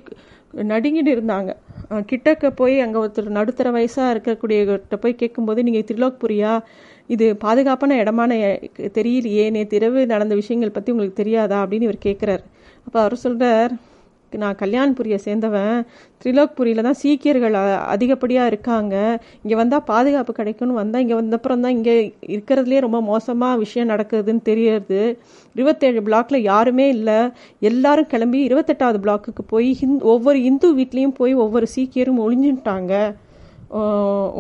நடுங்கிட்டு 0.73 1.13
இருந்தாங்க. 1.17 1.51
கிட்டக்க 2.11 2.47
போய் 2.61 2.77
அங்க 2.85 2.97
ஒருத்தர் 3.05 3.37
நடுத்தர 3.39 3.69
வயசா 3.77 4.05
இருக்கக்கூடியவர்கிட்ட 4.15 4.97
போய் 5.05 5.21
கேட்கும்போது 5.23 5.61
நீங்க 5.67 5.81
திரிலோக்புரியா 5.89 6.53
இது 7.15 7.27
பாதுகாப்பான 7.45 7.97
இடமான 8.03 8.33
தெரியலையே. 8.99 9.45
நேற்று 9.57 9.77
இரவு 9.81 10.01
நடந்த 10.13 10.35
விஷயங்கள் 10.41 10.77
பத்தி 10.77 10.93
உங்களுக்கு 10.95 11.21
தெரியாதா? 11.23 11.59
அப்படின்னு 11.65 11.89
இவர் 11.89 12.07
கேட்கிறார் 12.09 12.45
அப்ப 12.87 12.97
அவர் 13.05 13.23
சொல்றார் 13.25 13.73
நான் 14.43 14.59
கல்யாண்புரியை 14.63 15.19
சேர்ந்தவன். 15.27 15.77
திரிலோக்புரியில் 16.23 16.87
தான் 16.87 16.99
சீக்கியர்கள் 17.03 17.57
அதிகப்படியாக 17.95 18.51
இருக்காங்க. 18.53 18.95
இங்கே 19.43 19.57
வந்தால் 19.61 19.85
பாதுகாப்பு 19.91 20.33
கிடைக்கும்னு 20.41 20.81
வந்தால் 20.81 21.05
இங்கே 21.05 21.17
வந்தப்புறம் 21.21 21.63
தான் 21.65 21.77
இங்கே 21.79 21.95
இருக்கிறதுலே 22.35 22.81
ரொம்ப 22.87 23.01
மோசமாக 23.13 23.61
விஷயம் 23.65 23.91
நடக்குதுன்னு 23.93 24.43
தெரியறது. 24.51 25.01
இருபத்தேழு 25.57 26.03
பிளாக்ல 26.09 26.41
யாருமே 26.51 26.89
இல்லை. 26.97 27.19
எல்லாரும் 27.71 28.11
கிளம்பி 28.13 28.41
இருபத்தெட்டாவது 28.49 29.01
பிளாக்குக்கு 29.07 29.45
போய் 29.55 29.71
ஹிந்து 29.81 30.05
ஒவ்வொரு 30.15 30.41
இந்து 30.51 30.71
வீட்லேயும் 30.81 31.17
போய் 31.21 31.35
ஒவ்வொரு 31.47 31.69
சீக்கியரும் 31.77 32.23
ஒளிஞ்சுட்டாங்க. 32.27 32.95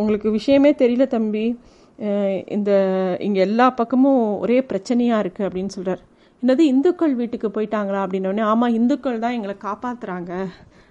உங்களுக்கு 0.01 0.29
விஷயமே 0.39 0.71
தெரியல 0.83 1.07
தம்பி. 1.17 1.47
இந்த 2.57 2.71
இங்கே 3.27 3.41
எல்லா 3.47 3.67
பக்கமும் 3.79 4.21
ஒரே 4.43 4.59
பிரச்சனையாக 4.71 5.23
இருக்குது 5.25 5.47
அப்படின்னு 5.49 5.75
சொல்கிறார் 5.77 6.03
என்னது 6.43 6.65
இந்துக்கள் 6.73 7.15
வீட்டுக்கு 7.15 7.49
போயிட்டாங்களா 7.49 8.01
அப்படின்னோடனே 8.05 8.43
ஆமாம் 8.51 8.75
இந்துக்கள் 8.79 9.23
தான் 9.23 9.37
எங்களை 9.37 9.55
காப்பாற்றுறாங்க 9.65 10.33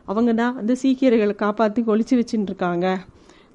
அவங்க 0.05 0.31
தான் 0.33 0.55
வந்து 0.55 0.73
சீக்கியர்களை 0.81 1.35
காப்பாற்றி 1.35 1.81
ஒழிச்சு 1.91 2.15
வச்சுட்டு 2.19 2.49
இருக்காங்க. 2.51 2.87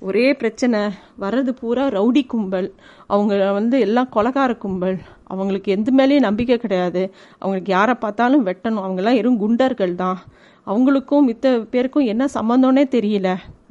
ஒரே 0.03 0.25
பிரச்சனை 0.33 0.79
வர்றது 1.21 1.51
பூரா 1.61 1.85
ரவுடி 1.89 2.23
கும்பல். 2.27 2.69
அவங்க 3.07 3.35
வந்து 3.53 3.77
எல்லாம் 3.81 4.09
கொலகார 4.17 4.53
கும்பல். 4.59 4.97
அவங்களுக்கு 5.25 5.69
எந்த 5.73 5.91
மேலேயும் 5.99 6.27
நம்பிக்கை 6.29 6.57
கிடையாது. 6.59 7.03
அவங்களுக்கு 7.39 7.73
யாரை 7.73 7.95
பார்த்தாலும் 7.95 8.47
வெட்டணும். 8.47 8.85
அவங்கெல்லாம் 8.87 9.19
வெறும் 9.21 9.41
குண்டர்கள் 9.43 9.95
தான். 9.95 10.19
அவங்களுக்கும் 10.67 11.27
மித்த 11.29 11.55
பேருக்கும் 11.71 12.11
என்ன 12.13 12.25
சம்மந்தம்னே 12.35 12.85
தெரியல. 12.97 13.29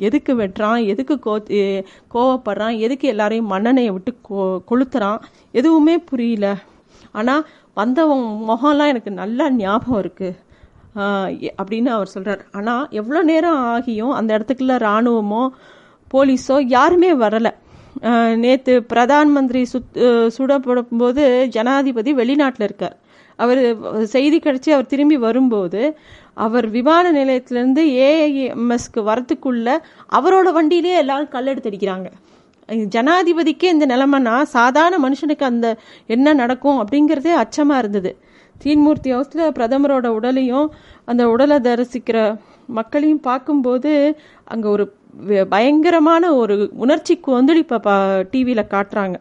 எதுக்கு 0.08 0.34
வெட்டுறான்? 0.42 0.80
எதுக்கு 0.94 1.16
கோ 1.20 1.36
கோவப்படுறான்? 2.16 2.78
எதுக்கு 2.86 3.08
எல்லாரையும் 3.08 3.52
மன்னனையை 3.54 3.92
விட்டு 3.98 4.14
கொ 4.30 4.48
கொளுத்துறான்? 4.72 5.20
எதுவுமே 5.52 5.96
புரியல. 6.12 6.48
ஆனால் 7.20 7.44
வந்தவங்க 7.80 8.30
முகம்லாம் 8.52 8.92
எனக்கு 8.94 9.12
நல்லா 9.22 9.46
ஞாபகம் 9.64 10.02
இருக்குது 10.04 10.40
அப்படின்னு 11.62 11.90
அவர் 11.98 12.14
சொல்கிறார் 12.14 12.42
ஆனால் 12.60 12.86
எவ்வளோ 13.00 13.20
நேரம் 13.32 13.60
ஆகியும் 13.74 14.16
அந்த 14.20 14.30
இடத்துக்குள்ள 14.38 14.76
இராணுவமோ 14.86 15.44
போலீஸோ 16.14 16.56
யாருமே 16.76 17.12
வரலை. 17.26 17.52
நேற்று 18.44 18.74
பிரதான் 18.92 19.30
மந்திரி 19.36 19.62
சுத் 19.74 20.00
சுடப்படும் 20.36 21.00
போது 21.02 21.24
ஜனாதிபதி 21.56 22.12
வெளிநாட்டில் 22.20 22.68
இருக்கார். 22.68 22.96
அவர் 23.40 23.62
செய்தி 24.16 24.38
கிடைச்சி 24.46 24.70
அவர் 24.76 24.92
திரும்பி 24.94 25.18
வரும்போது 25.28 25.82
அவர் 26.46 26.68
விமான 26.76 27.06
நிலையத்திலேருந்து 27.20 27.84
ஏஐஎம்எஸ்க்கு 28.08 29.02
வரத்துக்குள்ள 29.10 29.78
அவரோட 30.18 30.50
வண்டியிலே 30.58 30.94
எல்லாரும் 31.04 31.34
கல்லெடுத்து 31.36 31.72
அடிக்கிறாங்க. 31.72 32.10
ஜனாதிபதிக்கே 32.96 33.70
இந்த 33.76 33.86
நிலைமைனா 33.86 34.42
சாதாரண 34.42 34.96
மனுஷனுக்கு 35.06 35.44
அந்த 35.44 35.68
என்ன 36.08 36.34
நடக்கும் 36.34 36.80
அப்படிங்கிறதே 36.82 37.34
அச்சமாக 37.44 37.82
இருந்தது. 37.84 38.12
தீன்மூர்த்தி 38.64 39.10
ஹவுஸில் 39.16 39.54
பிரதமரோட 39.58 40.08
உடலையும் 40.08 40.68
அந்த 41.06 41.30
உடலை 41.30 41.58
தரிசிக்கிற 41.60 42.18
மக்களையும் 42.78 43.26
பார்க்கும்போது 43.30 43.92
அங்கே 44.44 44.68
ஒரு 44.68 44.86
பயங்கரமான 45.50 46.34
ஒரு 46.36 46.56
உணர்ச்சி 46.76 47.14
கொந்தளிப்பை 47.28 47.80
பா 47.80 47.96
டிவியில் 48.32 48.72
காட்டுறாங்க. 48.74 49.16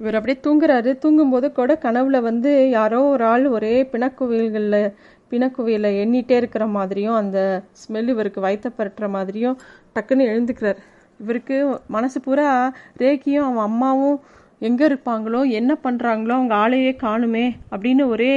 இவர் 0.00 0.18
அப்படியே 0.18 0.38
தூங்குறாரு. 0.46 0.98
தூங்கும்போது 0.98 1.52
கூட 1.52 1.78
கனவுல 1.82 2.20
வந்து 2.20 2.70
யாரோ 2.70 3.00
ஒரு 3.14 3.24
ஆள் 3.24 3.46
ஒரே 3.46 3.74
பிணக்குவியல்களில் 3.92 4.92
பிணக்குவியலை 5.30 5.90
எண்ணிட்டே 6.04 6.30
இருக்கிற 6.30 6.66
மாதிரியும் 6.66 7.14
அந்த 7.14 7.38
ஸ்மெல் 7.82 8.08
இவருக்கு 8.08 8.40
வயத்த 8.46 8.70
பரட்டுற 8.78 9.08
மாதிரியும் 9.08 9.58
டக்குன்னு 9.94 10.26
எழுந்துக்கிறார். 10.32 10.80
இவருக்கு 11.22 11.56
மனசு 11.88 12.18
பூரா 12.20 12.48
ரேக்கியும் 13.02 13.46
அவன் 13.48 13.66
அம்மாவும் 13.70 14.18
எங்கே 14.62 14.84
இருப்பாங்களோ 14.88 15.40
என்ன 15.60 15.72
பண்ணுறாங்களோ 15.84 16.34
அவங்க 16.38 16.54
ஆளையே 16.64 16.92
காணுமே 17.04 17.46
அப்படின்னு 17.72 18.04
ஒரே 18.14 18.34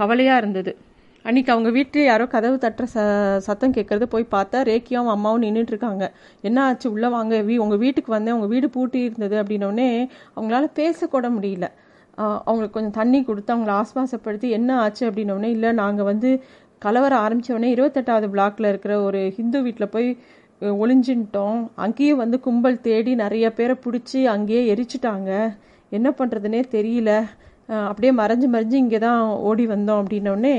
கவலையாக 0.00 0.40
இருந்தது. 0.42 0.72
அன்னைக்கு 1.24 1.50
அவங்க 1.54 1.70
வீட்டில் 1.76 2.08
யாரோ 2.08 2.24
கதவு 2.34 2.56
தட்டுற 2.62 2.84
ச 2.92 2.98
சத்தம் 3.46 3.74
கேட்குறது 3.76 4.06
போய் 4.12 4.24
பார்த்தா 4.34 4.58
ரேக்கியும் 4.68 5.00
அவன் 5.02 5.14
அம்மாவும் 5.16 5.42
நின்றுட்டு 5.42 5.72
இருக்காங்க. 5.74 6.04
என்ன 6.42 6.58
ஆச்சு? 6.66 6.86
உள்ளே 6.94 7.08
வாங்க. 7.16 7.34
வீ 7.48 7.54
உங்கள் 7.64 7.82
வீட்டுக்கு 7.84 8.10
வந்தேன். 8.16 8.36
உங்கள் 8.36 8.52
வீடு 8.54 8.68
பூட்டி 8.76 9.00
இருந்தது 9.08 9.36
அப்படின்னோடனே 9.42 9.88
அவங்களால 10.36 10.68
பேசக்கூட 10.80 11.28
முடியல. 11.36 11.66
அவங்களுக்கு 12.46 12.76
கொஞ்சம் 12.76 12.96
தண்ணி 13.00 13.18
கொடுத்து 13.24 13.54
அவங்கள 13.56 13.72
ஆஸ்வாசப்படுத்தி 13.82 14.48
என்ன 14.58 14.70
ஆச்சு? 14.84 15.02
அப்படின்னோடனே 15.10 15.50
இல்லை 15.56 15.72
நாங்கள் 15.82 16.08
வந்து 16.12 16.30
கலவரம் 16.82 17.22
ஆரம்பித்தோடனே 17.24 17.68
இருபத்தெட்டாவது 17.76 18.26
பிளாக்கில் 18.34 18.70
இருக்கிற 18.72 18.94
ஒரு 19.02 19.20
ஹிந்து 19.36 19.58
வீட்டில் 19.66 19.92
போய் 19.94 20.08
ஒளிஞ்சின்ட்டோம். 20.82 21.58
அங்கேயும் 21.84 22.22
வந்து 22.22 22.38
கும்பல் 22.46 22.82
தேடி 22.86 23.12
நிறைய 23.24 23.46
பேரை 23.58 23.74
பிடிச்சி 23.84 24.20
அங்கேயே 24.34 24.62
எரிச்சிட்டாங்க. 24.74 25.30
என்ன 25.96 26.08
பண்ணுறதுனே 26.18 26.62
தெரியல. 26.76 27.10
அப்படியே 27.88 28.12
மறைஞ்சு 28.20 28.46
மறைஞ்சு 28.54 28.76
இங்கே 28.82 28.98
தான் 29.06 29.22
ஓடி 29.48 29.64
வந்தோம் 29.72 30.00
அப்படின்னோடனே 30.02 30.54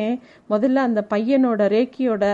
முதல்ல 0.53 0.83
அந்த 0.87 1.01
பையனோட 1.13 1.61
ரேக்கியோட 1.75 2.25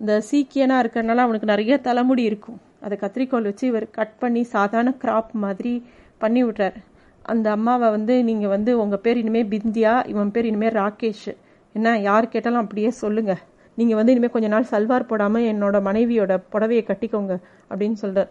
இந்த 0.00 0.14
சீக்கியனாக 0.30 0.82
இருக்கிறனால 0.84 1.24
அவனுக்கு 1.26 1.52
நிறைய 1.52 1.76
தலைமுடி 1.88 2.24
இருக்கும். 2.30 2.58
அதை 2.84 2.94
கத்திரிக்கோல் 3.02 3.48
வச்சு 3.50 3.64
இவர் 3.72 3.86
கட் 3.98 4.16
பண்ணி 4.22 4.42
சாதாரண 4.54 4.90
கிராப் 5.04 5.32
மாதிரி 5.44 5.74
பண்ணி 6.22 6.40
விட்றாரு. 6.44 6.78
அந்த 7.32 7.46
அம்மாவை 7.56 7.88
வந்து 7.96 8.14
நீங்கள் 8.28 8.52
வந்து 8.54 8.70
உங்கள் 8.82 9.02
பேர் 9.04 9.20
இனிமேல் 9.22 9.50
பிந்தியா? 9.54 9.92
இவன் 10.12 10.32
பேர் 10.34 10.48
இனிமேல் 10.50 10.76
ராகேஷ். 10.80 11.30
என்ன 11.74 11.94
யார் 12.08 12.32
கேட்டாலும் 12.32 12.62
அப்படியே 12.64 12.90
சொல்லுங்கள் 13.02 13.42
நீங்கள் 13.78 13.96
வந்து 13.96 14.12
இனிமேல் 14.12 14.32
கொஞ்ச 14.32 14.48
நாள் 14.48 14.70
சல்வார் 14.72 15.10
போடாமல் 15.10 15.48
என்னோட 15.52 15.76
மனைவியோட 15.80 16.34
புடவையை 16.52 16.82
கட்டிக்கோங்க 16.86 17.34
அப்படின்னு 17.70 17.94
சொல்கிறார் 17.94 18.30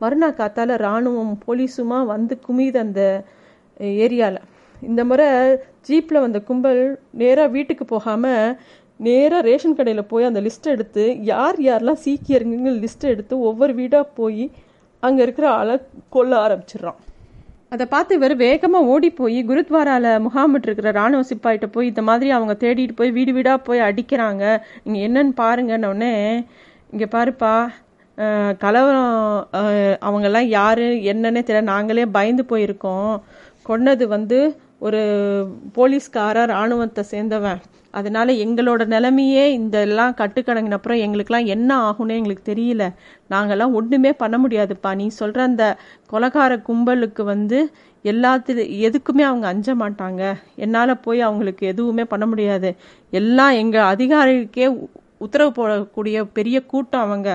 மறுநாள் 0.00 0.38
காத்தால 0.38 0.76
ராணுவம் 0.76 1.34
போலீஸுமா 1.46 1.98
வந்து 2.06 2.34
குமியுது 2.46 2.78
அந்த 2.78 3.02
ஏரியாவில் 4.04 4.42
இந்த 4.82 5.04
முறை 5.04 5.28
ஜீப்பில் 5.88 6.20
வந்த 6.20 6.38
கும்பல் 6.40 6.82
நேராக 7.12 7.48
வீட்டுக்கு 7.48 7.84
போகாமல் 7.84 8.56
நேராக 9.00 9.40
ரேஷன் 9.40 9.76
கடையில் 9.78 10.08
போய் 10.08 10.28
அந்த 10.28 10.40
லிஸ்ட் 10.40 10.66
எடுத்து 10.66 11.04
யார் 11.22 11.58
யாரெல்லாம் 11.60 12.02
சீக்கியருங்க 12.04 12.72
லிஸ்ட் 12.84 13.04
எடுத்து 13.04 13.34
ஒவ்வொரு 13.40 13.74
வீடாக 13.74 14.12
போய் 14.14 14.44
அங்கே 15.02 15.22
இருக்கிற 15.22 15.46
ஆளை 15.50 15.74
கொல்ல 16.08 16.32
ஆரம்பிச்சிடுறான். 16.46 17.00
அதை 17.72 17.84
பார்த்து 17.92 18.16
இவர் 18.18 18.34
வேகமாக 18.44 18.88
ஓடி 18.92 19.08
போய் 19.20 19.38
குருத்வாரால 19.48 20.06
முகாமிட்டு 20.26 20.66
இருக்கிற 20.68 20.90
ராணுவ 20.98 21.22
சிப்பாயிட்ட 21.30 21.66
போய் 21.74 21.90
இந்த 21.92 22.02
மாதிரி 22.08 22.28
அவங்க 22.36 22.54
தேடிட்டு 22.62 22.94
போய் 23.00 23.10
வீடு 23.16 23.32
வீடாக 23.36 23.64
போய் 23.68 23.86
அடிக்கிறாங்க. 23.88 24.44
நீங்கள் 24.84 25.06
என்னன்னு 25.08 25.34
பாருங்கன்னொடனே 25.42 26.12
இங்கே 26.92 27.08
பாருப்பா 27.16 27.54
கலவரம் 28.64 29.16
அவங்கெல்லாம் 30.08 30.48
யார் 30.58 30.84
என்னன்னே 31.12 31.42
தெரியல. 31.48 31.70
நாங்களே 31.74 32.06
பயந்து 32.18 32.44
போயிருக்கோம். 32.52 33.12
கொன்னது 33.68 34.04
வந்து 34.16 34.38
ஒரு 34.86 35.00
போலீஸ்காரர் 35.76 36.52
ராணுவத்தை 36.56 37.02
சேர்ந்தவன். 37.12 37.60
அதனால 37.98 38.32
எங்களோட 38.44 38.82
நிலைமையே 38.86 39.44
இந்த 39.52 39.76
எல்லாம் 39.86 40.14
கட்டுக்கடங்கின 40.20 40.78
அப்புறம் 40.78 41.02
எங்களுக்கெல்லாம் 41.04 41.50
என்ன 41.54 41.70
ஆகும்னு 41.88 42.18
எங்களுக்கு 42.18 42.44
தெரியல. 42.52 42.84
நாங்கள்லாம் 43.30 43.76
ஒன்றுமே 43.80 44.12
பண்ண 44.22 44.36
முடியாதுப்பா. 44.38 44.90
நீ 45.00 45.06
சொல்கிற 45.20 45.42
அந்த 45.42 45.64
கொலகார 46.12 46.52
கும்பலுக்கு 46.68 47.22
வந்து 47.32 47.60
எல்லாத்து 48.04 48.52
எதுக்குமே 48.88 49.24
அவங்க 49.30 49.46
அஞ்ச 49.52 49.74
மாட்டாங்க. 49.74 50.22
என்னால் 50.56 51.00
போய் 51.00 51.20
அவங்களுக்கு 51.20 51.64
எதுவுமே 51.72 52.04
பண்ண 52.04 52.26
முடியாது. 52.26 52.70
எல்லாம் 53.12 53.54
எங்கள் 53.62 53.90
அதிகாரிக்கே 53.92 54.68
உத்தரவு 55.26 55.52
போடக்கூடிய 55.58 56.16
பெரிய 56.38 56.56
கூட்டம் 56.72 57.04
அவங்க. 57.06 57.30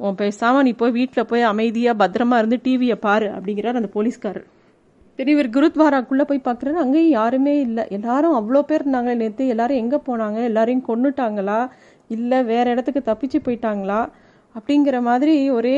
உன் 0.00 0.14
பேசாமல் 0.14 0.62
நீ 0.62 0.72
போய் 0.72 0.96
வீட்டில் 0.98 1.30
போய் 1.30 1.50
அமைதியாக 1.52 2.00
பத்திரமா 2.02 2.36
இருந்து 2.40 2.58
டிவியை 2.64 2.96
பாரு 3.06 3.28
அப்படிங்கிறார் 3.36 3.80
அந்த 3.80 3.90
போலீஸ்காரர். 3.94 4.46
சரி 5.18 5.30
இவர் 5.30 5.50
குருத்வாராக்குள்ள 5.50 6.22
போய் 6.22 6.40
பார்க்குறாரு 6.44 6.72
அங்கேயும் 6.72 7.10
யாருமே 7.10 7.60
இல்லை. 7.60 7.84
எல்லாரும் 7.88 8.32
அவ்வளோ 8.32 8.60
பேர் 8.60 8.88
இருந்தாங்களே 8.88 9.14
நேற்று 9.14 9.46
எல்லாரும் 9.46 9.76
எங்கே 9.76 9.96
போனாங்க? 9.96 10.44
எல்லாரையும் 10.44 10.84
கொண்டுட்டாங்களா 10.88 11.68
இல்லை 12.08 12.42
வேற 12.42 12.70
இடத்துக்கு 12.70 13.02
தப்பிச்சு 13.10 13.38
போயிட்டாங்களா? 13.44 14.08
அப்படிங்கிற 14.58 15.00
மாதிரி 15.00 15.50
ஒரே 15.50 15.76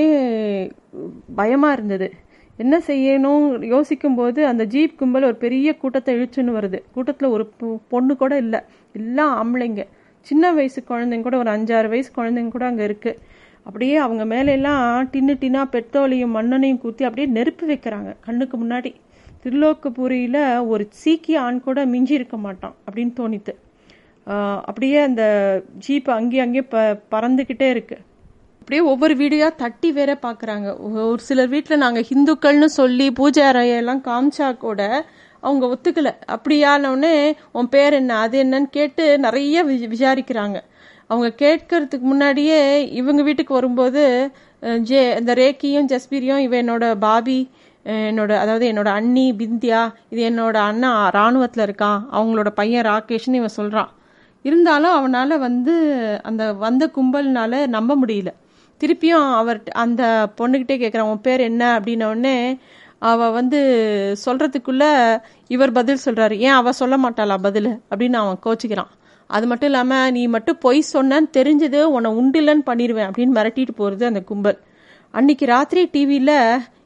பயமாக 1.34 1.72
இருந்தது. 1.72 2.12
என்ன 2.56 2.78
செய்யணும்? 2.78 3.64
யோசிக்கும்போது 3.64 4.46
அந்த 4.46 4.64
ஜீப் 4.64 4.98
கும்பல் 4.98 5.22
ஒரு 5.22 5.34
பெரிய 5.34 5.76
கூட்டத்தை 5.76 6.14
இழுச்சுன்னு 6.14 6.54
வருது. 6.58 6.82
கூட்டத்தில் 6.92 7.28
ஒரு 7.28 7.52
பொ- 7.60 7.78
பொண்ணு 7.88 8.16
கூட 8.16 8.36
இல்லை. 8.36 8.60
எல்லாம் 8.92 9.34
ஆம்பளைங்க. 9.38 9.84
சின்ன 10.20 10.52
வயசு 10.52 10.82
குழந்தைங்க 10.88 11.22
கூட 11.22 11.38
ஒரு 11.38 11.50
அஞ்சாறு 11.50 11.88
வயசு 11.88 12.12
குழந்தைங்க 12.16 12.48
கூட 12.48 12.64
அங்கே 12.64 12.86
இருக்குது 12.86 13.16
அப்படியே 13.62 13.96
அவங்க 13.96 14.24
மேலெல்லாம் 14.24 15.04
டின்னு 15.04 15.34
டின்னா 15.40 15.64
பெட்ரோலையும் 15.72 16.34
மண்ணெண்ணையும் 16.34 16.80
கூத்தி 16.84 17.02
அப்படியே 17.02 17.26
நெருப்பு 17.26 17.66
வைக்கிறாங்க. 17.66 18.14
கண்ணுக்கு 18.20 18.56
முன்னாடி. 18.56 18.94
திருலோக்கபுரியில் 19.44 20.66
ஒரு 20.66 20.86
சீக்கிய 20.90 21.40
ஆண் 21.40 21.60
கூட 21.60 21.84
மிஞ்சி 21.84 22.14
இருக்க 22.14 22.36
மாட்டான் 22.36 22.74
அப்படின்னு 22.90 23.12
தோணித்து. 23.20 23.54
அப்படியே 24.58 24.98
அந்த 24.98 25.22
ஜீப் 25.88 26.10
அங்கேயும் 26.10 26.44
அங்கேயும் 26.44 26.68
ப 26.68 27.00
பறந்துக்கிட்டே 27.10 27.70
இருக்கு. 27.70 27.98
அப்படியே 28.60 28.80
ஒவ்வொரு 28.80 29.16
வீடியோ 29.16 29.50
தட்டி 29.50 29.92
வேற 29.92 30.18
பார்க்குறாங்க 30.22 30.76
ஒரு 30.92 31.18
சிலர் 31.18 31.48
வீட்டில் 31.48 31.78
நாங்கள் 31.78 32.04
ஹிந்துக்கள்னு 32.14 32.64
சொல்லி 32.64 33.10
பூஜை 33.10 33.44
அறையெல்லாம் 33.44 34.00
காமிச்சா 34.04 34.56
கூட 34.56 35.06
அவங்க 35.40 35.66
ஒத்துக்கல. 35.66 36.12
அப்படியானவுடனே 36.28 37.32
உன் 37.52 37.68
பேர் 37.68 37.92
என்ன? 37.92 38.18
அது 38.18 38.44
என்னன்னு 38.44 38.62
கேட்டு 38.62 39.18
நிறைய 39.18 39.64
வி- 39.64 39.92
விசாரிக்கிறாங்க. 39.92 40.60
அவங்க 41.06 41.34
கேட்கறதுக்கு 41.36 42.00
முன்னாடியே 42.00 42.90
இவங்க 42.90 43.22
வீட்டுக்கு 43.22 43.54
வரும்போது 43.54 44.30
ஜே 44.82 45.16
இந்த 45.16 45.34
ரேக்கியும் 45.34 45.86
ஜஸ்பீரியும் 45.86 46.38
இவ 46.38 46.62
என்னோட 46.62 46.94
பாபி 46.94 47.50
என்னோட 47.84 48.32
அதாவது 48.36 48.64
என்னோட 48.72 48.88
அண்ணி 48.88 49.32
பிந்தியா 49.32 49.80
இது 50.10 50.20
என்னோட 50.30 50.56
அண்ணா 50.70 51.10
இராணுவத்தில் 51.14 51.64
இருக்கான். 51.66 52.00
அவங்களோட 52.12 52.48
பையன் 52.50 52.86
ராகேஷ்னு 52.86 53.34
இவன் 53.34 53.56
சொல்கிறான் 53.58 53.90
இருந்தாலும் 54.44 54.92
அவனால் 54.92 55.38
வந்து 55.38 55.74
அந்த 56.22 56.52
வந்த 56.52 56.90
கும்பல்னால 56.96 57.66
நம்ப 57.66 57.96
முடியல. 57.96 58.30
திருப்பியும் 58.80 59.32
அவர் 59.34 59.62
அந்த 59.74 60.02
பொண்ணுக்கிட்டே 60.40 60.76
கேட்குறான் 60.82 61.10
உன் 61.12 61.20
பேர் 61.20 61.40
என்ன? 61.40 61.62
அப்படின்ன 61.78 62.06
அவள் 62.06 62.58
அவ 62.98 63.30
வந்து 63.30 63.58
சொல்கிறதுக்குள்ளே 64.24 64.88
இவர் 65.46 65.72
பதில் 65.72 66.02
சொல்கிறாரு 66.04 66.34
ஏன் 66.38 66.50
அவள் 66.50 66.72
சொல்ல 66.72 66.96
மாட்டாளா 66.96 67.36
பதில்? 67.42 67.70
அப்படின்னு 67.90 68.12
அவன் 68.12 68.40
கோச்சிக்கிறான். 68.46 68.90
அது 69.26 69.46
மட்டும் 69.46 69.70
இல்லாமல் 69.70 70.12
நீ 70.12 70.26
மட்டும் 70.26 70.58
பொய் 70.60 70.80
சொன்னன்னு 70.92 71.28
தெரிஞ்சது 71.36 71.80
உன்னை 71.82 72.10
உண்டில்லன்னு 72.12 72.64
பண்ணிடுவேன் 72.66 73.08
அப்படின்னு 73.08 73.36
மிரட்டிட்டு 73.38 73.74
போகிறது 73.76 74.06
அந்த 74.06 74.20
கும்பல். 74.20 74.58
அன்னைக்கு 75.10 75.46
ராத்திரி 75.46 75.82
டிவியில் 75.92 76.34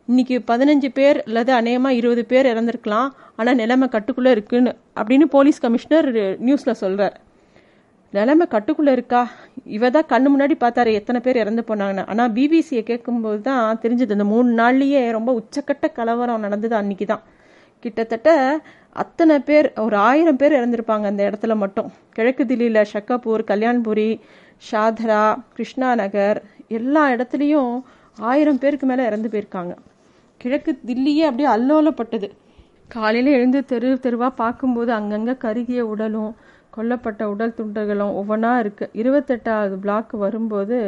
இன்னைக்கு 0.08 0.36
பதினஞ்சு 0.48 0.88
பேர் 0.96 1.18
அல்லது 1.26 1.50
அநேகமா 1.58 1.90
இருபது 1.98 2.22
பேர் 2.30 2.46
இறந்துருக்கலாம். 2.50 3.10
ஆனால் 3.38 3.58
நிலைமை 3.60 3.86
கட்டுக்குள்ளே 3.94 4.30
இருக்குன்னு 4.36 4.72
அப்படின்னு 4.98 5.26
போலீஸ் 5.34 5.62
கமிஷனர் 5.64 6.08
நியூஸில் 6.46 6.80
சொல்கிறார் 6.80 7.14
நிலைமை 8.12 8.46
கட்டுக்குள்ளே 8.54 8.92
இருக்கா? 8.96 9.22
இவ 9.76 9.90
தான் 9.94 10.08
கண்ணு 10.10 10.28
முன்னாடி 10.32 10.56
பார்த்தாரு 10.64 10.90
எத்தனை 10.98 11.20
பேர் 11.26 11.40
இறந்து 11.42 11.62
போனாங்கன்னு. 11.70 12.04
ஆனால் 12.12 12.32
பிபிசியை 12.36 12.82
கேட்கும்போது 12.90 13.40
தான் 13.48 13.80
தெரிஞ்சது. 13.84 14.16
இந்த 14.16 14.26
மூணு 14.32 14.50
நாள்லேயே 14.60 15.00
ரொம்ப 15.16 15.32
உச்சக்கட்ட 15.40 15.88
கலவரம் 15.98 16.44
நடந்தது 16.46 16.76
அன்னைக்கு 16.80 17.08
தான் 17.12 17.24
கிட்டத்தட்ட 17.82 18.28
அத்தனை 19.04 19.38
பேர் 19.48 19.68
ஒரு 19.86 19.98
ஆயிரம் 20.10 20.40
பேர் 20.42 20.58
இறந்துருப்பாங்க 20.60 21.06
அந்த 21.12 21.22
இடத்துல 21.30 21.56
மட்டும். 21.64 21.88
கிழக்கு 22.18 22.44
தில்லியில் 22.52 22.90
ஷக்காப்பூர் 22.92 23.44
கல்யாண்புரி 23.52 24.10
ஷாதரா 24.68 25.24
கிருஷ்ணா 25.56 25.90
நகர் 26.02 26.40
எல்லா 26.80 27.02
இடத்துலையும் 27.16 27.74
ஆயிரம் 28.18 28.62
பேருக்கு 28.62 28.86
மேலே 28.92 29.08
இறந்து 29.10 29.28
போயிருக்காங்க. 29.34 29.74
கிழக்கு 30.44 30.72
தில்லியே 30.88 31.24
அப்படியே 31.28 31.50
அல்லோலப்பட்டது. 31.56 32.28
காலையில் 32.94 33.30
எழுந்து 33.36 33.60
தெரு 33.70 33.90
தெருவாக 34.04 34.32
பார்க்கும்போது 34.42 34.90
அங்கங்கே 34.96 35.34
கருகிய 35.44 35.82
உடலும் 35.92 36.32
கொல்லப்பட்ட 36.76 37.22
உடல் 37.32 37.54
துண்டுகளும் 37.58 38.14
ஒவ்வொன்றா 38.20 38.52
இருக்குது 38.62 38.94
இருபத்தெட்டாவது 39.00 39.76
பிளாக் 39.84 40.12
வரும்போது 40.24 40.78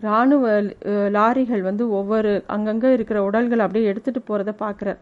ராணுவ 0.00 0.44
லாரிகள் 1.16 1.62
வந்து 1.68 1.84
ஒவ்வொரு 1.98 2.30
அங்கங்கே 2.54 2.90
இருக்கிற 2.96 3.18
உடல்களை 3.28 3.62
அப்படியே 3.66 3.88
எடுத்துகிட்டு 3.92 4.22
போகிறத 4.28 4.52
பார்க்குறார். 4.62 5.00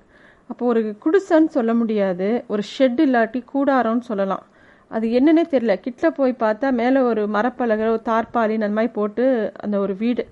அப்போ 0.50 0.62
ஒரு 0.72 0.80
குடிசைன்னு 1.04 1.50
சொல்ல 1.56 1.72
முடியாது. 1.80 2.28
ஒரு 2.52 2.62
ஷெட் 2.72 3.00
இல்லாட்டி 3.06 3.40
கூடாரம்னு 3.52 4.04
சொல்லலாம். 4.10 4.44
அது 4.90 5.06
என்னன்னே 5.18 5.44
தெரியல. 5.54 5.74
கிட்ட 5.86 6.10
போய் 6.18 6.42
பார்த்தா 6.44 6.68
மேலே 6.80 7.00
ஒரு 7.10 7.22
மரப்பலகை 7.36 7.88
ஒரு 7.94 8.02
தார்பாலின் 8.10 8.64
அந்த 8.66 8.76
மாதிரி 8.78 8.92
போட்டு 8.98 9.24
அந்த 9.64 9.76
ஒரு 9.84 9.94
வீடு. 10.02 10.24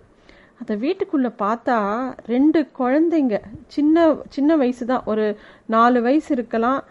அந்த 0.58 0.76
வீட்டுக்குள்ள 0.76 1.32
பார்த்தா 1.38 2.12
ரெண்டு 2.26 2.68
குழந்தைங்க. 2.78 3.40
சின்ன 3.66 4.16
சின்ன 4.28 4.56
வயசு 4.56 4.86
தான் 4.86 5.02
ஒரு 5.04 5.38
நாலு 5.66 6.02
வயசு 6.02 6.32
இருக்கலாம். 6.32 6.84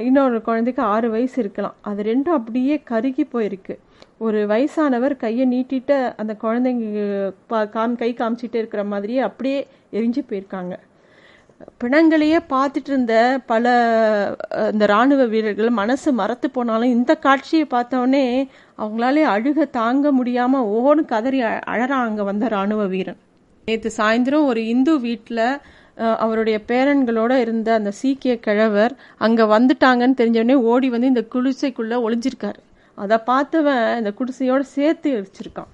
இன்னொரு 0.00 0.42
குழந்தைக்கு 0.42 0.82
ஆறு 0.82 1.10
வயசு 1.10 1.40
இருக்கலாம். 1.40 1.74
அது 1.80 2.02
ரெண்டும் 2.02 2.28
அப்படியே 2.28 2.82
கருகி 2.90 3.28
போயிருக்கு. 3.32 3.78
ஒரு 4.18 4.46
வயசானவர் 4.46 5.16
கையை 5.16 5.46
நீட்டிட்டு 5.52 6.12
அந்த 6.16 6.36
குழந்தைங்க 6.42 7.32
பா- 7.50 7.68
காம் 7.68 7.96
கை 7.96 8.14
காமிச்சிட்டே 8.14 8.54
இருக்கிற 8.54 8.84
மாதிரியே 8.84 9.18
அப்படியே 9.18 9.66
எரிஞ்சு 9.92 10.24
போயிருக்காங்க. 10.28 10.76
பிணங்களையே 11.80 12.38
பார்த்துட்டு 12.50 12.86
இருந்த 12.86 13.14
பல 13.46 13.66
இந்த 14.72 14.86
ராணுவ 14.86 15.24
வீரர்கள் 15.24 15.70
மனசு 15.72 16.12
மறத்து 16.12 16.50
போனாலும் 16.50 16.90
இந்த 16.90 17.14
காட்சியை 17.16 17.66
பார்த்தோன்னே 17.70 18.24
அவங்களாலே 18.78 19.22
அழுக 19.26 19.64
தாங்க 19.70 20.12
முடியாம 20.12 20.60
ஓன்னு 20.76 21.04
கதறி 21.04 21.40
அ- 21.42 21.62
அழறான் 21.66 22.06
அங்கே 22.08 22.22
வந்த 22.22 22.48
ராணுவ 22.48 22.86
வீரன். 22.86 23.18
நேற்று 23.68 23.90
சாயந்தரம் 23.96 24.46
ஒரு 24.46 24.66
இந்து 24.66 25.00
வீட்டில் 25.00 25.44
அவருடைய 26.16 26.60
பேரன்களோட 26.68 27.32
இருந்த 27.36 27.74
அந்த 27.74 27.90
சீக்கிய 27.92 28.38
கிழவர் 28.38 28.92
அங்கே 29.18 29.42
வந்துட்டாங்கன்னு 29.54 30.18
தெரிஞ்சவொடனே 30.18 30.58
ஓடி 30.70 30.88
வந்து 30.88 31.06
இந்த 31.06 31.24
குடிசைக்குள்ளே 31.34 31.98
ஒளிஞ்சிருக்காரு. 32.06 32.60
அதை 32.98 33.18
பார்த்தவன் 33.26 33.96
இந்த 33.98 34.12
குடிசையோட 34.18 34.60
சேர்த்து 34.74 35.10
வச்சிருக்கான் 35.16 35.72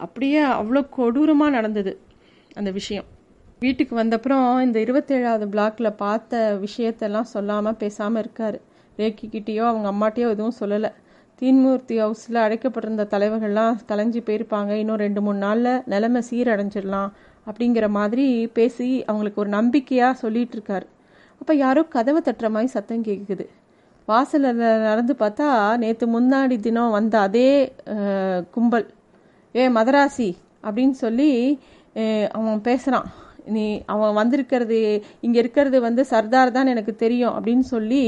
அப்படியே 0.00 0.40
அவ்வளோ 0.54 0.88
கொடூரமாக 0.90 1.50
நடந்தது 1.50 1.92
அந்த 2.54 2.70
விஷயம். 2.70 3.08
வீட்டுக்கு 3.62 3.94
வந்தப்புறம் 4.00 4.44
இந்த 4.64 4.78
இருபத்தேழாவது 4.84 5.46
பிளாக்ல 5.54 5.88
பார்த்த 6.02 6.42
விஷயத்தெல்லாம் 6.64 7.28
சொல்லாம 7.32 7.72
பேசாம 7.80 8.20
இருக்காரு. 8.22 8.58
ரேக்கி 8.98 9.26
கிட்டேயோ 9.32 9.64
அவங்க 9.70 9.86
அம்மாட்டையோ 9.92 10.28
எதுவும் 10.34 10.58
சொல்லல. 10.60 10.88
தீன்மூர்த்தி 11.40 11.96
ஹவுஸில் 12.02 12.38
அடைக்கப்பட்டிருந்த 12.44 13.04
தலைவர்கள்லாம் 13.14 13.74
கலைஞ்சி 13.90 14.20
போயிருப்பாங்க. 14.28 14.70
இன்னும் 14.82 15.00
ரெண்டு 15.04 15.20
மூணு 15.26 15.38
நாளில் 15.46 15.82
நிலைமை 15.92 16.22
சீரடைஞ்சிடலாம் 16.30 17.10
அப்படிங்கிற 17.48 17.86
மாதிரி 17.98 18.26
பேசி 18.58 18.88
அவங்களுக்கு 19.08 19.42
ஒரு 19.44 19.52
நம்பிக்கையாக 19.58 20.20
சொல்லிட்டு 20.22 20.56
இருக்காரு. 20.58 20.86
அப்போ 21.40 21.52
யாரோ 21.64 21.82
கதவை 21.96 22.22
தட்டுற 22.24 22.48
மாதிரி 22.54 22.70
சத்தம் 22.76 23.06
கேட்குது 23.10 23.44
வாசலில் 24.08 24.60
நடந்து 24.88 25.14
பார்த்தா 25.22 25.48
நேற்று 25.82 26.06
முன்னாடி 26.14 26.56
தினம் 26.66 26.96
வந்த 26.98 27.14
அதே 27.26 27.48
கும்பல். 28.54 28.86
ஏ 29.54 29.64
மதராசி 29.78 30.30
அப்படின்னு 30.66 30.96
சொல்லி 31.04 31.32
அவன் 32.36 32.66
பேசுகிறான் 32.68 33.08
நீ 33.54 33.64
அவன் 33.92 34.18
வந்திருக்கிறது 34.20 34.78
இங்கே 35.20 35.38
இருக்கிறது 35.42 35.78
வந்து 35.80 36.02
சர்தார் 36.04 36.56
தான் 36.56 36.72
எனக்கு 36.74 36.94
தெரியும் 36.96 37.34
அப்படின்னு 37.36 37.66
சொல்லி 37.74 38.02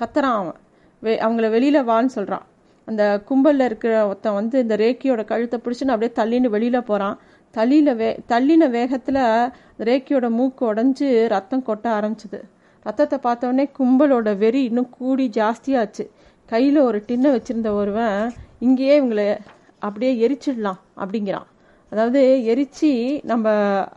கத்துறான் 0.00 0.38
அவன். 0.40 0.58
வெ 1.02 1.12
அவங்கள 1.24 1.46
வெளியில் 1.50 1.86
வான்னு 1.90 2.16
சொல்கிறான் 2.16 2.46
அந்த 2.88 3.02
கும்பலில் 3.28 3.66
இருக்கிற 3.68 3.92
ஒருத்தன் 4.06 4.38
வந்து 4.38 4.56
இந்த 4.58 4.74
ரேக்கியோட 4.76 5.22
கழுத்தை 5.24 5.58
பிடிச்சின்னு 5.64 5.94
அப்படியே 5.94 6.12
தள்ளின்னு 6.20 6.54
வெளியில் 6.54 6.86
போகிறான் 6.90 7.18
தள்ளியில 7.54 7.90
வே 7.96 8.08
தள்ளின 8.28 8.68
வேகத்தில் 8.70 9.20
ரேக்கியோட 9.88 10.26
மூக்கு 10.30 10.62
உடஞ்சி 10.72 11.08
ரத்தம் 11.26 11.66
கொட்ட 11.66 11.86
ஆரம்பிச்சுது. 11.98 12.40
ரத்தத்தை 12.86 13.18
பார்த்தோடனே 13.22 13.64
கும்பலோட 13.78 14.28
வெறி 14.36 14.62
இன்னும் 14.64 14.90
கூடி 14.90 15.26
ஜாஸ்தியாச்சு. 15.38 16.04
கையில் 16.48 16.78
ஒரு 16.78 16.98
டின்னை 17.08 17.30
வச்சுருந்த 17.36 17.70
ஒருவன் 17.72 18.16
இங்கேயே 18.58 18.94
இவங்களை 19.00 19.28
அப்படியே 19.78 20.12
எரிச்சிடலாம் 20.24 20.80
அப்படிங்கிறான். 20.96 21.48
அதாவது 21.92 22.20
எரிச்சி 22.52 22.90
நம்ம 23.30 23.46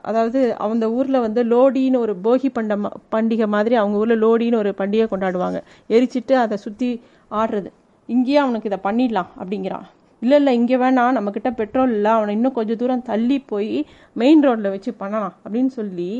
அதாவது 0.09 0.39
அந்த 0.65 0.87
ஊரில் 0.97 1.23
வந்து 1.25 1.41
லோடின்னு 1.53 2.01
ஒரு 2.05 2.13
போகி 2.25 2.49
பண்ட 2.57 2.75
பண்டிகை 3.15 3.47
மாதிரி 3.55 3.75
அவங்க 3.81 4.01
ஊரில் 4.01 4.23
லோடின்னு 4.23 4.61
ஒரு 4.63 4.71
பண்டிகை 4.81 5.05
கொண்டாடுவாங்க. 5.11 5.59
எரிச்சிட்டு 5.95 6.35
அதை 6.43 6.57
சுற்றி 6.65 6.89
ஆடுறது. 7.31 7.69
இங்கேயே 8.09 8.39
அவனுக்கு 8.45 8.69
இதை 8.71 8.79
பண்ணிடலாம் 8.87 9.29
அப்படிங்கிறான் 9.39 9.85
இல்லை 10.21 10.37
இல்லை 10.39 10.51
இங்கே 10.59 10.77
வேணாம் 10.83 11.15
நம்மக்கிட்ட 11.17 11.49
பெட்ரோல் 11.59 11.93
இல்லை 11.97 12.11
அவனை 12.17 12.33
இன்னும் 12.35 12.57
கொஞ்சம் 12.57 12.79
தூரம் 12.81 13.07
தள்ளி 13.09 13.37
போய் 13.51 13.77
மெயின் 14.21 14.43
ரோட்டில் 14.45 14.73
வச்சு 14.75 14.91
பண்ணலாம் 15.01 15.35
அப்படின்னு 15.43 15.71
சொல்லி 15.79 16.11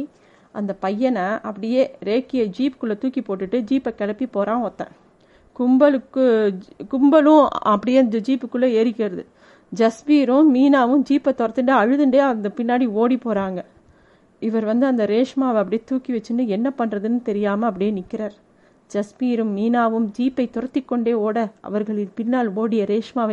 அந்த 0.56 0.72
பையனை 0.86 1.26
அப்படியே 1.48 1.82
ரேக்கியை 2.10 2.46
ஜீப்புக்குள்ளே 2.58 2.96
தூக்கி 3.04 3.22
போட்டுட்டு 3.22 3.58
ஜீப்பை 3.70 3.92
கிளப்பி 4.00 4.26
போகிறான் 4.36 4.64
ஒருத்தன். 4.66 4.94
கும்பலுக்கு 5.56 6.24
கும்பலும் 6.94 7.44
அப்படியே 7.72 7.98
அந்த 8.04 8.20
ஜீப்புக்குள்ளே 8.28 8.70
ஏறிக்கிறது. 8.80 9.24
ஜஸ்பீரும் 9.72 10.50
மீனாவும் 10.52 11.06
ஜீப்பை 11.10 11.32
துரத்துட்டு 11.34 11.74
அழுதுண்டே 11.76 12.18
அந்த 12.18 12.52
பின்னாடி 12.58 12.86
ஓடி 12.94 13.16
போகிறாங்க 13.16 13.60
இவர் 14.42 14.66
வந்து 14.66 14.86
அந்த 14.86 15.04
ரேஷ்மாவை 15.06 15.60
அப்படியே 15.62 15.84
தூக்கி 15.86 16.12
வச்சுன்னு 16.14 16.44
என்ன 16.48 16.74
பண்ணுறதுன்னு 16.78 17.22
தெரியாமல் 17.22 17.70
அப்படியே 17.70 17.92
நிற்கிறார் 17.92 18.36
ஜஸ்பீரும் 18.92 19.54
மீனாவும் 19.54 20.08
ஜீப்பை 20.18 20.50
துரத்தி 20.50 20.82
கொண்டே 20.82 21.14
ஓட 21.20 21.38
அவர்களின் 21.62 22.12
பின்னால் 22.16 22.50
ஓடிய 22.56 22.84
ரேஷ்மாவை 22.86 23.24